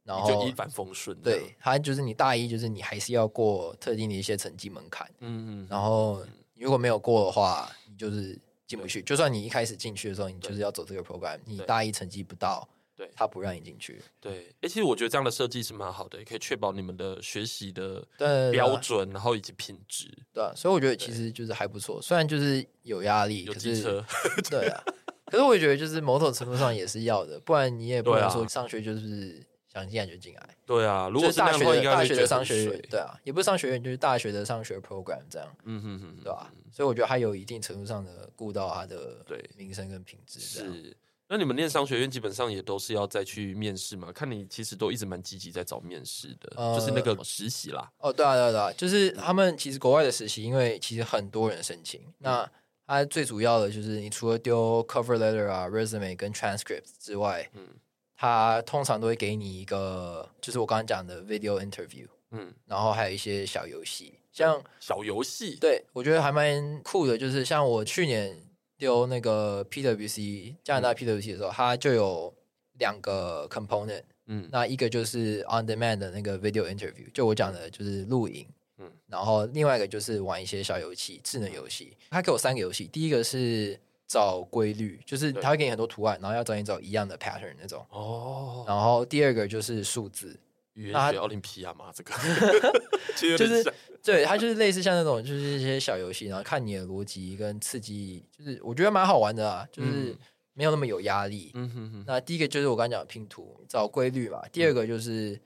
[0.03, 1.15] 然后就一帆风顺。
[1.21, 9.03] 对，他就是你大一就是你还是要过特定的一些成绩门槛，嗯嗯，然后如果没有过的话，你就是进不去。
[9.03, 12.67] 就算你一开始进去的时候，你就是要走这个 program，你大一成绩不到。
[13.03, 14.01] 对，他不让你进去。
[14.21, 18.07] 对，哎，其实我觉得这样的设计是蛮好的，也可以确保你们的学习的
[18.53, 20.07] 标准，然后以及品质。
[20.33, 22.01] 对，所以我觉得其实就是还不错。
[22.01, 24.05] 虽然就是有压力，有机车，
[24.49, 24.81] 对啊。
[25.27, 30.57] 可是我也觉得就是某种程度上也是要的，不然你也不能说上学就是想进来就进来。
[30.65, 35.57] 对啊，如果是大学的大学的商学院，对啊，也不是商学院，就是大学的商学 program 这样。
[35.65, 36.53] 嗯哼哼，对吧？
[36.71, 40.39] 所以我觉得还有一定程度上的顾到他的对名声跟品质。
[40.39, 40.97] 是。
[41.33, 44.13] 那你们念商学院基本上也都是要再去面试嘛？
[44.13, 47.91] 看你其实都一直蛮积极在找面试的，呃、就是那个实习啦。
[47.97, 52.03] 哦，对啊，对啊，对啊，就是他们其实国外的实习，因为其实很多人申请。
[52.03, 52.51] 嗯、那
[52.87, 57.67] 它最主要的就是，你除了丢 cover letter 啊、resume 跟 transcript 之外，嗯，
[58.15, 68.39] 它通常都会给你一个，就是我刚刚讲的 video interview，嗯，然后还有一些小游戏，像小游戏，对我觉得还蛮酷的，就是像我去年。
[68.83, 72.35] 丢那个 PWC 加拿大 PWC 的时候，它就有
[72.81, 78.45] 两个 component，嗯，那一个就是 on demand 的那个 video interview，就我讲的就是录影，
[78.79, 81.97] 嗯，然后另外一个就是玩一些小游戏，智能游戏。
[82.11, 83.79] 它给我三个游戏，第一个是
[84.09, 90.37] 找规律，就是它会给你很多图案，然后要找你找一样的 pattern 那种，哦，然后第二个就是数字，
[90.75, 92.15] 语言学奥林匹亚嘛，这个
[93.37, 93.63] 就是
[94.03, 100.17] 对，它就是类似像那种就是一些小游戏，然后看你的逻辑跟刺激，就是我觉得蛮好玩的啊，就是
[100.55, 101.51] 没有那么有压力。
[101.55, 102.05] 嗯哼哼。
[102.07, 104.43] 那第一个就是我刚才讲的拼图，找规律嘛。
[104.51, 105.39] 第二个就是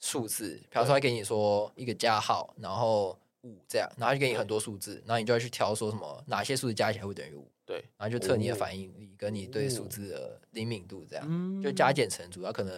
[0.00, 7.48] 数字，比方说他给你说一个加号，然后五这样，然后就给你很多数字，然后你就要去挑说什么哪些数字加起来会等于五。
[7.64, 12.76] 对，然后就测你的反应力跟你对数字的灵敏度，这样就加减乘除，它可能。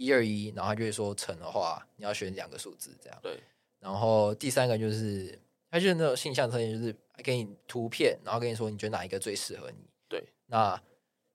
[0.00, 3.18] 一二一，然后他就会说乘的话，你要选两个数字这样。
[3.22, 3.38] 对。
[3.78, 5.38] 然后第三个就是，
[5.70, 9.76] 他就是那种性向测验，就是给你图片，然后跟你说你觉得哪一个最适合你。
[10.08, 10.24] 对。
[10.46, 10.74] 那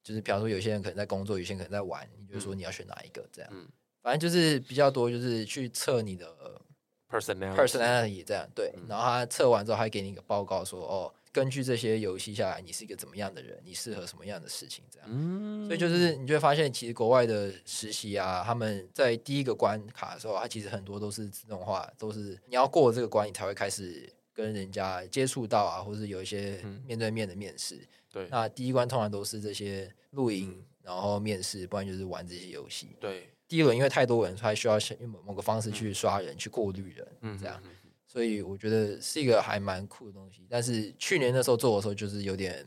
[0.04, 3.52] 就是，比方说有些人可能在工作，有些人可能在玩，你就说你要选哪一个这样。
[3.54, 3.68] 嗯。
[4.02, 6.28] 反正就是比较多，就是去测你的
[7.08, 8.50] personality personality 这样。
[8.56, 8.74] 对。
[8.90, 11.14] 然后他测完之后，还给你一个报告说，哦。
[11.36, 13.62] 根据这些游戏下来，你是一个怎么样的人？
[13.66, 14.86] 你适合什么样的事情？
[14.90, 27.76] 这样，嗯、所以就是你就会发现，其实国外的实习啊，他们在第一个关卡的时候，它其实很多都是自动化，都是你要过这个关，你才会开始跟人家接触到啊，或者是有一些面对面的面试。
[27.76, 32.96] 嗯、对，那第一关通常都是这些录影，然后面试，不然就是玩这些游戏。
[33.02, 37.62] 对，第一轮因为太多人，他需要用某个方式去刷人，嗯、去过滤人，嗯，这样。
[38.16, 42.66] 所以我觉得是一个还蛮酷的东西，但是去年那时候做的时候就是有点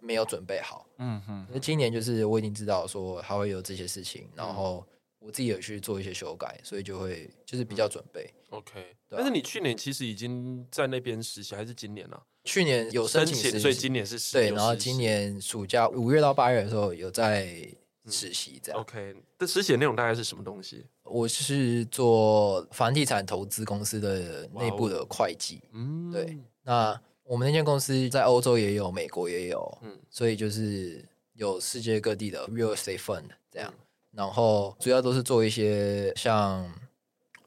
[0.00, 1.46] 没有准备好，嗯哼。
[1.52, 4.84] 那今年就是我已经知道说还会有这些事情，然后
[5.20, 8.28] 我自己有去做一些修改，所以就会就是比较准备。
[8.50, 12.20] OK，但是你去年其实已经在那边实习，还是今年呢？
[12.42, 17.72] 去年有申请，所以今年是对，然后今年暑假五月到八月的时候有在。
[18.10, 19.14] 实习这样，OK。
[19.38, 20.84] 这实习的内容大概是什么东西？
[21.04, 25.62] 我是做房地产投资公司的内部的会计。
[25.72, 26.38] 嗯，对。
[26.62, 31.04] 那我们那间公司在欧洲也有，美国也有，嗯，所以就是
[31.34, 33.72] 有世界各地的 real estate fund 这样。
[34.10, 36.68] 然后主要都是做一些像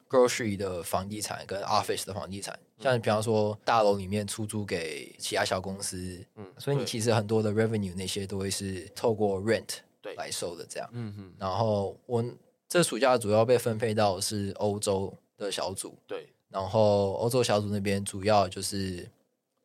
[0.08, 9.78] grocery 的房地产跟 office 的房地产，像比方说大楼里面出租给其他小公司，嗯，所以你其实很多的 revenue 那些都会是透过 rent。
[10.02, 11.32] 对，来收的这样，嗯哼。
[11.38, 12.22] 然后我
[12.68, 16.28] 这暑假主要被分配到是欧洲的小组，对。
[16.50, 19.08] 然后欧洲小组那边主要就是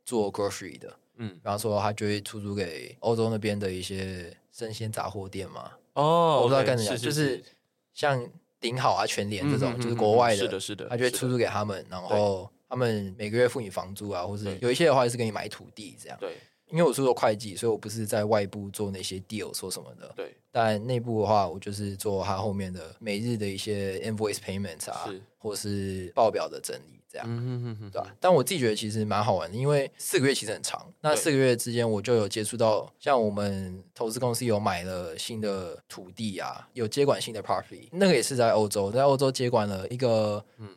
[0.06, 1.34] 做 grocery 的，嗯。
[1.34, 5.72] 比方说他就会出租给欧洲那边的一些生鲜杂货店嘛。
[5.94, 7.44] 哦，我不知道该怎么讲，就是
[7.94, 8.24] 像
[8.60, 10.88] 顶好啊、全联这种，就是国外的，是的，是的。
[10.88, 16.38] 他就会出租给他们，然后他们每个月付你房租啊，或是有一些的话是给你买土地这样，对。
[16.70, 20.12] 因为我是做会计，所以我不是在外部做那些 deal 说什么的。
[20.16, 20.36] 对。
[20.52, 27.28] 但内部的话，我就是做它后面的每日的一些 invoice payments 啊，是或是报表的整理，这样。
[27.30, 28.16] 嗯哼哼哼对吧？
[28.20, 30.92] 但我自己觉得其实蛮好玩的，因为四个月其实很长。
[31.02, 40.70] 那四个月之间，我就有接触到，像我们投资公司有买了新的土地啊，有接管新的 property，那个也是在欧洲，在欧洲接管了一个嗯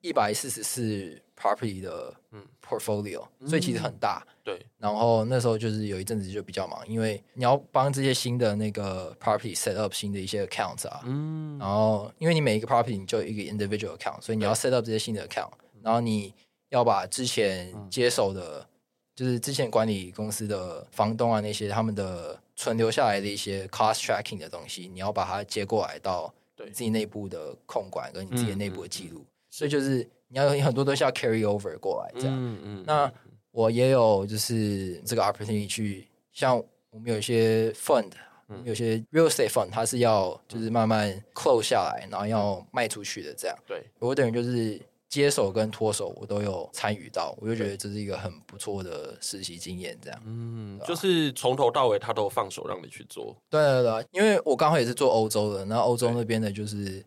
[0.00, 4.26] 一百四十四 property 的嗯 portfolio，所以其实很大。
[4.48, 15.50] 对，然后那时候就是有一阵子就比较忙，因为你要帮这些新的那个 property set up 新的一些 accounts 啊，嗯，然后因为你每一个 property 你就有一个 individual account，所以你要 set up 这些新的 account，
[15.82, 16.32] 然后你
[16.70, 18.66] 要把之前接手的，
[19.14, 33.12] 就是之前管理公司的房东啊那些他们的存留下来的一些 cost tracking 的东西，你要把它接过来到对自己内部的控管跟你自己内部的记录，所以就是你要有很多东西要 carry over 过来这样，嗯嗯，那。
[33.58, 36.56] 我也有就是这个 opportunity 去，像
[36.90, 38.12] 我们有一些 fund，
[38.46, 43.58] 嗯，有些 real estate fund，它是要就是慢慢 close 下来，然后要卖出去的这样。
[43.66, 50.22] 对，我等于就是接手跟脱手我都有参与到，我就觉得这是一个很不错的实习经验，这样。
[50.24, 53.36] 嗯，就是从头到尾他都放手让你去做。
[53.50, 57.04] 对对对，因为我刚好也是做欧洲的，那欧洲那边的就是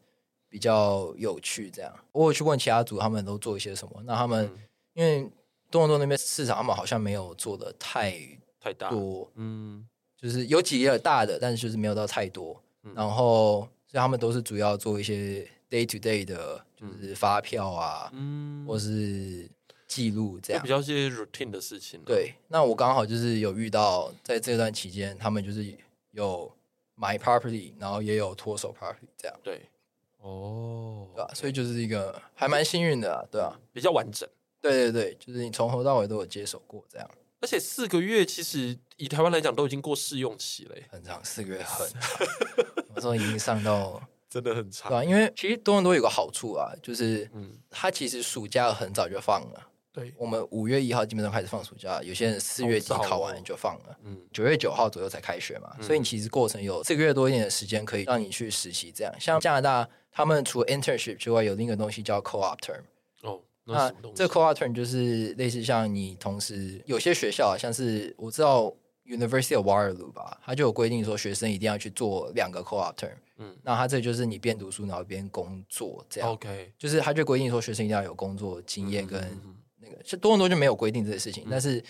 [0.50, 1.90] 比较有趣，这样。
[2.12, 4.04] 我有去问其他组，他们都做一些什么？
[4.04, 4.60] 那他们、嗯、
[4.96, 5.32] 因为。
[5.72, 8.14] 多伦多那边市场，他们好像没有做的太
[8.60, 12.62] 太大多，嗯，就是有几个大的，但是就是没有到太多。
[12.84, 19.48] 嗯、然后，所以他们都是主要做一些 day to day 的，就是发票啊，嗯，或是
[19.88, 22.02] 记录这样，比较些 routine 的事情。
[22.04, 25.74] 对，那我刚好就是有遇到，在这段期间，他们就是
[26.12, 26.52] 有
[26.96, 29.40] 买 property，然后也有脱手 property 这样。
[29.44, 29.62] 对，
[30.20, 31.32] 哦，对吧？
[31.34, 34.28] 所以就是一个还蛮幸运的，对啊，比较完整。
[34.62, 37.10] 对对对，就是你从头到尾都有接手过这样，
[37.42, 42.02] 而且四个月其实以台湾来讲都已经过试用期了，很长，四个月很长，
[42.94, 62.82] 我说已经上到 真的很长，对啊，因为其实多伦多有个好处啊，就是嗯，它其实暑假很早就放了，对，我们五月一号基本上开始放暑假，有些人四月底考完就放了，嗯，九月九号左右才开学嘛，所以你其实过程有四个月多一点的时间可以让你去实习，这样，像加拿大他们除了 internship 之外，有另一个东西叫 co-op term。
[63.66, 68.74] 哦，那这 co-op term 就是类似像你同时有些学校，像是我知道
[69.06, 73.16] University of Waterloo 吧，他就有规定说学生一定要去做两个 co-op term。
[73.38, 76.30] 嗯，那他这就是你边读书然后边工作这样。
[76.30, 79.20] OK，就是他就规定说学生一定要有工作经验跟
[79.80, 81.84] 那个，其实多伦多就没有规定这个事情，但是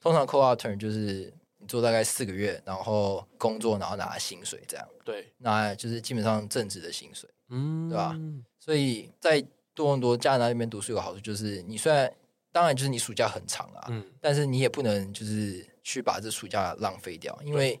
[0.00, 1.32] 通常 co-op term 就是。
[1.60, 4.88] 你做大概四个月，然后工作，然后拿薪水，这样。
[5.04, 8.16] 对，那就是基本上正职的薪水，嗯，对吧？
[8.60, 9.44] 所以在
[9.78, 12.12] 多伦多加拿大那边读书有个好处，就是你虽然
[12.50, 17.80] 当然就是你暑假很长啊，嗯，但是你也不能就是去把这暑假浪费掉，因为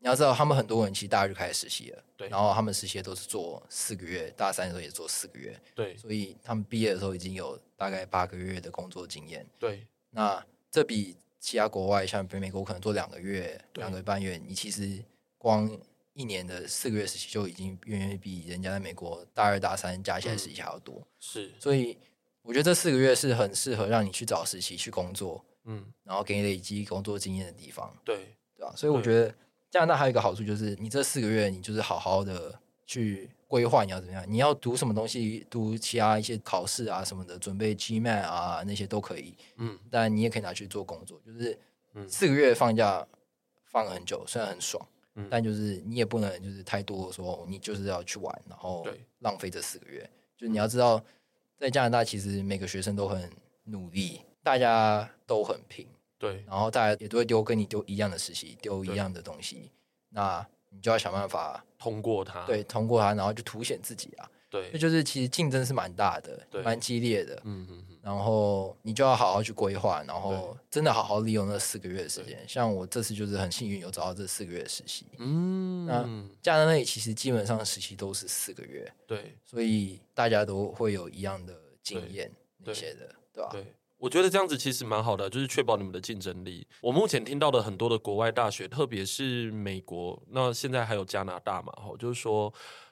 [0.00, 11.16] 你要知道，他们很多人其实大家就开始实习了，对，然后他们实习都是做四个月，大三的时候也做四个月，对，所以他们毕业的时候已经有大概八个月的工作经验，对，那这比。
[11.42, 15.02] 其他国外像北美国可能做两个月、两个半月，你其实
[15.38, 15.66] 光
[16.20, 21.06] 一年的四个月实习就已经远远比人家在美国大二大三加起来实习还要多。
[21.18, 21.96] 是，所以
[22.42, 27.92] 我觉得这四个月是很适合让你去找实习去工作，嗯，然后给你累积工作经验的地方。
[28.04, 28.72] 对，对吧？
[28.76, 29.34] 所以我觉得
[29.70, 33.30] 加拿大还有一个好处就是，你这四个月你就是好好的去。
[33.50, 34.24] 规划你要怎么样？
[34.28, 35.44] 你要读什么东西？
[35.50, 39.34] 读其他一些考试啊什么的，准备 GMAT 啊那些都可以。
[39.56, 41.20] 嗯，但你也可以拿去做工作。
[41.26, 41.58] 就是
[42.08, 43.04] 四个月放假
[43.64, 48.86] 放很久，虽然很爽，嗯，但就是你也不能就是太多说你就是要去玩，然后
[49.20, 50.08] 浪费这四个月。
[50.36, 51.02] 就你要知道，
[51.58, 53.30] 在加拿大其实每个学生都很
[53.64, 55.86] 努力，大家都很拼。
[56.18, 59.70] 对，然后大家也都会丢跟你丢一样的实习，丢一样的东西。
[60.10, 64.30] 那你就要想办法通过它，对，通过它，然后就凸显自己啊。
[64.50, 67.36] 对，那就是其实竞争是蛮大的，对，蛮激烈的。
[67.44, 67.96] 嗯嗯嗯。
[68.02, 72.36] 然后你就要好好去规划，然后真的好好利用那四个月的时间。
[72.48, 75.06] 像我这次就是很幸运有找到这四个月的实习。
[75.18, 75.86] 嗯。
[75.86, 76.02] 那
[76.42, 78.92] 加拿大那里其实基本上实习都是四个月。
[79.06, 79.36] 对。
[79.46, 82.30] 所以大家都会有一样的经验
[82.64, 83.50] 那些的，对吧？
[83.52, 83.64] 对。
[83.98, 86.66] 我觉得这样子其实蛮好的，就是确保你们的竞争力。
[86.80, 92.50] 我目前听到的很多的国外大学，特别是美国，那现在还有加拿大嘛，哈，就是说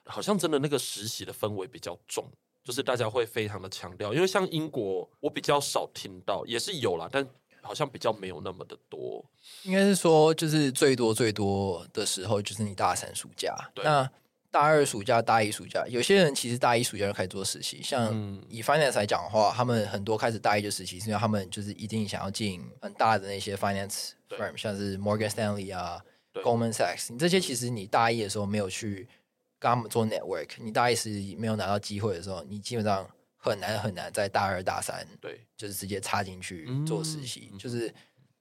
[0.09, 2.25] 好像真的那个实习的氛围比较重，
[2.65, 4.13] 就是大家会非常的强调。
[4.13, 7.25] 因为像英国，我比较少听到，也是有啦，但
[7.61, 9.25] 好像比较没有那么的多。
[9.63, 13.55] 应该是说，就是最多最多的时候，就是你大三暑假。
[13.75, 13.85] 对。
[13.85, 14.11] 那
[14.51, 17.83] 大二暑假、大一暑假，有些人其实大一暑假就开始做实习。
[17.83, 26.03] 像以 finance 来讲的话，他们很多开始大一就实习，是因为他们就是一定想要进很大的那些 finance firm，像是 Morgan Stanley 啊、
[26.33, 27.13] Goldman Sachs。
[27.13, 29.07] 你这些其实你大一的时候没有去
[29.59, 37.53] 跟他们做 network，你大一时没有拿到机会的时候，你基本上很难很难在大二大三，对，就是直接插进去做实习。
[37.59, 37.93] 就是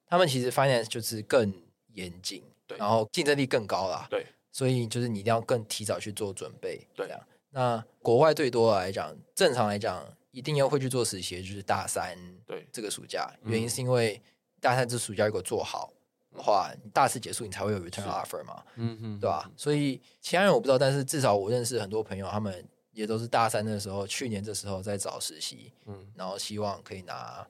[0.05, 1.53] 他们其实 finance 就是更
[1.93, 4.07] 严谨，对然后竞争力更高啦。
[4.09, 4.26] 对。
[4.49, 7.28] 所以就是你一定要更提早去做准备，对啊。
[7.51, 13.32] 那国外最多来讲，正常来讲，一定要会去做实习，就是大三，对这个暑假。
[13.43, 14.20] 原因是因为
[14.59, 15.93] 大三这暑假如果做好
[16.38, 19.52] 的话，你大四结束你才会有 return offer 嘛，嗯嗯，对吧？
[19.58, 27.46] 所以其他人我不知道，但是至少我认识很多朋友，他们也都是大三的时候，去年这时候在找实习，嗯，然后希望可以拿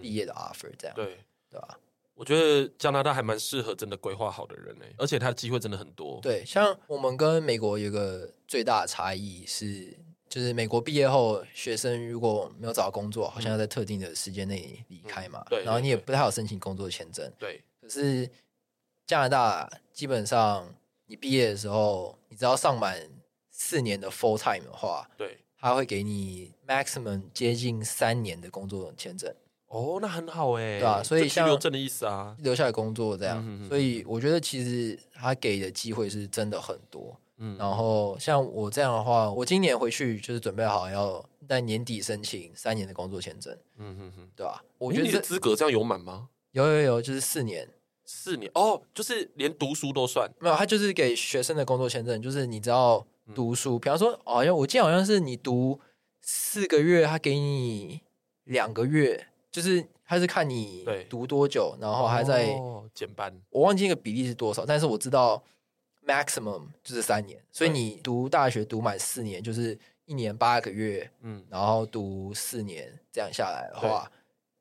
[0.00, 1.18] 毕业的 offer，这样，对
[1.50, 1.78] 对吧？
[2.14, 6.18] 我觉得加拿大还蛮适合真的规划好的人呢，而且他的机会真的很多。
[6.20, 9.96] 对，像我们跟美国有个最大的差异是，
[10.28, 15.44] 就是美国毕业后，学生如果没有找到工作，好像要在特定的时间内离开嘛。
[15.48, 15.62] 对。
[15.62, 17.32] 然后你也不太好申请工作签证。
[17.38, 17.62] 对。
[17.88, 18.30] 可是
[19.06, 20.74] 加拿大基本上，
[21.06, 23.00] 你毕业的时候，你只要上满
[23.50, 29.34] 四年的 full time 的话，对，他会给你 maximum 接近三年的工作签证。
[29.68, 37.18] 哦，那很好哎，对啊，所以像留证的意思啊，留下来工作这样，嗯、哼哼，所以我觉得其实他给的机会是真的很多。
[37.38, 43.56] 嗯，然后像我这样的话，我今年回去就是准备好要在年底申请三年的工作签证。
[43.76, 44.64] 嗯哼哼，对吧、啊？
[44.78, 46.28] 我觉得这资格这样有满吗？
[46.52, 47.68] 有有有，就是四年，
[48.08, 55.78] 四年哦，就是连读书都算没有，他就是给学生的工作签证，就是你只要读书，嗯、比方说，好像我记得好像是你读
[56.22, 58.00] 四个月，他给你
[58.44, 59.26] 两个月。
[59.50, 62.54] 就是他是看你读多久，然后还在
[62.94, 63.34] 减班。
[63.48, 65.42] 我忘记那个比例是多少，但是我知道
[66.06, 67.42] maximum 就是三年。
[67.50, 74.08] 所以你读大学读满四年，就是一年八个月，嗯，然后读四年，这样下来的话，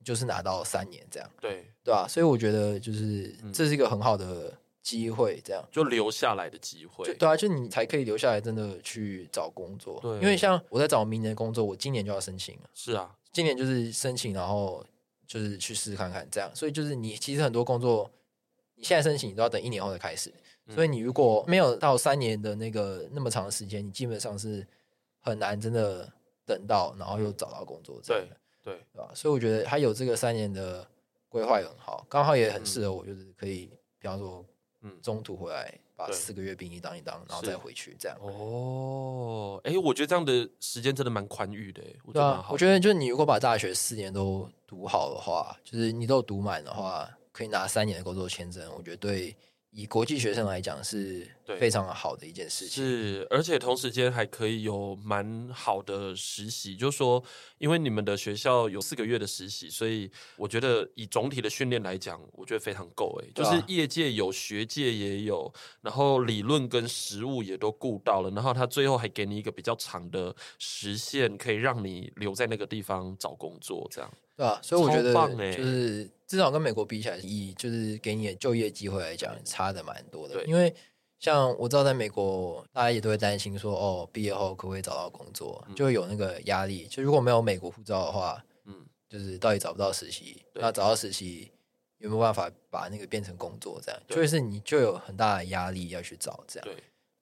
[0.07, 1.29] 就是拿到三年这样。
[1.41, 2.07] 对对吧？
[2.07, 7.13] 所以我觉得就是这是一个很好的机会，这样就留下来的机会。
[7.15, 9.99] 对啊，就你才可以留下来，真的去找工作。
[10.01, 12.69] 对，因为像我在找明年的工作，我今年就要申请了。
[12.73, 13.13] 是啊。
[13.33, 14.83] 今年就是申请，然后
[15.27, 16.49] 就是去试试看看，这样。
[16.55, 18.09] 所以就是你其实很多工作，
[18.75, 20.33] 你现在申请你都要等一年后才开始。
[20.69, 24.65] 所以你如果没有到三年的那个那么长的时间，你基本上是
[25.19, 26.11] 很难真的
[26.45, 28.01] 等到，然后又找到工作。
[28.05, 28.27] 对
[28.67, 29.09] 对，对吧？
[29.13, 30.85] 所以我觉得他有这个三年的
[31.29, 34.45] 规划也很好，刚好也很适合我，就是可以，比方说，
[34.81, 38.17] 嗯，中途回来把四个月兵役当一当，然后再回去这样。
[38.21, 42.51] 哦，哎，我觉得这样的时间真的蛮宽裕的，我觉得蛮好。
[42.51, 48.69] 我觉得就是你如果把大学四年都读好的话，就是你都读满的话，可以拿三年的工作签证。
[48.75, 49.35] 我觉得对。
[49.69, 57.23] 以国际学生来讲是非常好的一件事情，是，而且同时间还可以有蛮好的实习，就是说，
[57.57, 74.11] 因为你们的学校有四个月的实习，所以我觉得以总体的训练来讲，我觉得非常够诶，就是业界有，学界也有，然后理论跟实务也都顾到了，然后他最后还给你一个比较长的时限，可以让你留在那个地方找工作，这样。
[74.35, 75.13] 对啊，所以我觉得
[75.55, 80.35] 就是至少跟美国比起来，以就是给你的就业机会来讲，差的蛮多的。
[80.35, 80.71] 对，因为
[81.19, 86.85] 像我知道，在美国大家也都会担心说，哦，毕业后可不可以找到工作，就会有那个压力。
[86.87, 91.51] 就如果没有美国护照的话，嗯，就是到底找不到实习，那找到实习
[91.97, 93.79] 有没有办法把那个变成工作？
[93.83, 96.75] 这样，就是你就有很大的压力要去找这样，对，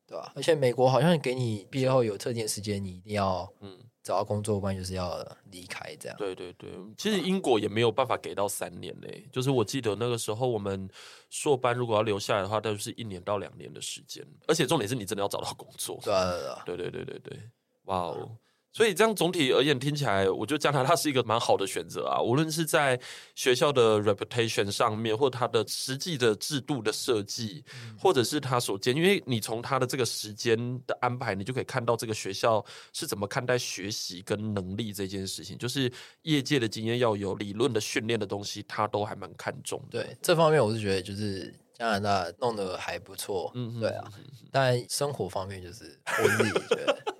[0.07, 0.33] 对吧？
[0.35, 3.79] 而且美国好像给你毕业后有特定时间，你一定要嗯。
[4.05, 5.17] 找到工作，关键就是要
[5.49, 6.15] 离开，这样。
[6.15, 9.27] 对对对，其实英国也没有办法给到三年嘞。
[9.31, 10.87] 就是我记得那个时候，我们
[11.31, 14.23] 硕班如果要留下来的话，大概是一年到两年的时间。
[14.47, 15.99] 而且重点是你真的要找到工作。
[16.03, 17.39] 对对对对对对，
[17.85, 18.37] 哇哦！
[18.75, 22.21] 所以这样总体而言听起来，我觉得加拿大是一个蛮好的选择啊。
[22.21, 22.99] 无论是在
[23.33, 27.63] 学校的 reputation 上面，或它的实际的制度的设计，
[27.97, 32.61] 或者是它所见，因为你从它的这个时间的安排，你就可以看到这个学校
[32.91, 35.57] 是怎么看待学习跟能力这件事情。
[35.57, 35.89] 就是
[36.23, 40.03] 业界的经验要有，理论的训练的东西，它都还蛮看重的。
[40.03, 43.49] 对这方面，我是觉得就是加拿大弄得还不错。
[43.55, 44.03] 嗯，对啊。
[44.51, 47.15] 但生活方面，就是我自己觉得。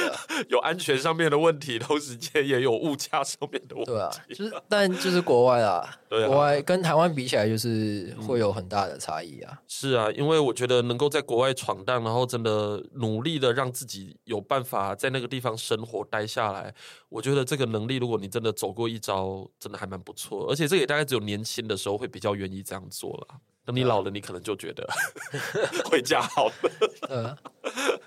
[0.48, 3.92] 有安全上面的问题，同时间也有物价上面的问题。
[3.92, 9.60] 对啊，就是但就是国外啊， 对啊，国外跟台湾比起来，就是会有很大的差异啊。
[9.68, 16.74] 是啊，因为我觉得能够在国外闯荡，然后真的努力的让自己有办法在那个地方生活待下来，
[17.08, 20.46] 我觉得这个能力，如果你真的走过一遭，真的还蛮不错。
[20.50, 23.36] 而且这也大概只有年轻的时候会比较愿意这样做了。
[23.64, 24.88] 等你老了，你可能就觉得
[25.90, 27.36] 回家好了。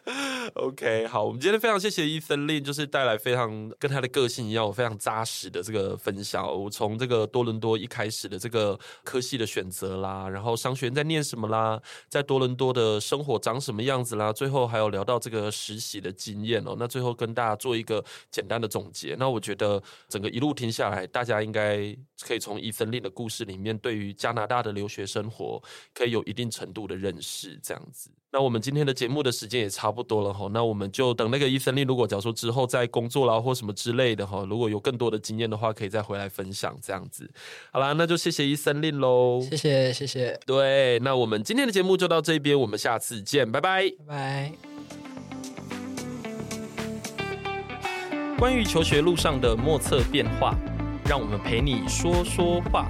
[0.55, 6.45] OK，好，我们今天非常谢谢 Ethan Lin，就是带来非常跟他的个性一样，非常扎实的这个分享。
[6.45, 16.75] 我从这个多伦多一开始的这个科系的选择啦，然后商学院在念什么啦，在多伦多的生活长什么样子啦，最后还有聊到这个实习的经验哦。
[16.79, 19.15] 那最后跟大家做一个简单的总结。
[19.19, 25.61] 那我觉得整个一路听下来，大家应该可以从 Ethan Lin 的故事里面，对于加拿大的留学生活。
[25.93, 28.09] 可以有一定程度的认识，这样子。
[28.31, 37.27] 那我们今天的节目的时间也差不多了哈，那我们就等那个 Ethan Lin，如果假如说之后在工作啦或什么之类的哈，如果有更多的经验的话，可以再回来分享这样子。
[37.71, 40.39] 好啦，那就谢谢 Ethan Lin 喽，谢谢谢谢。
[40.45, 44.51] 对，那我们今天的节目就到这边，我们下次见，拜拜拜拜。
[48.37, 50.55] 关于求学路上的莫测变化，
[51.05, 52.89] 让我们陪你说说话。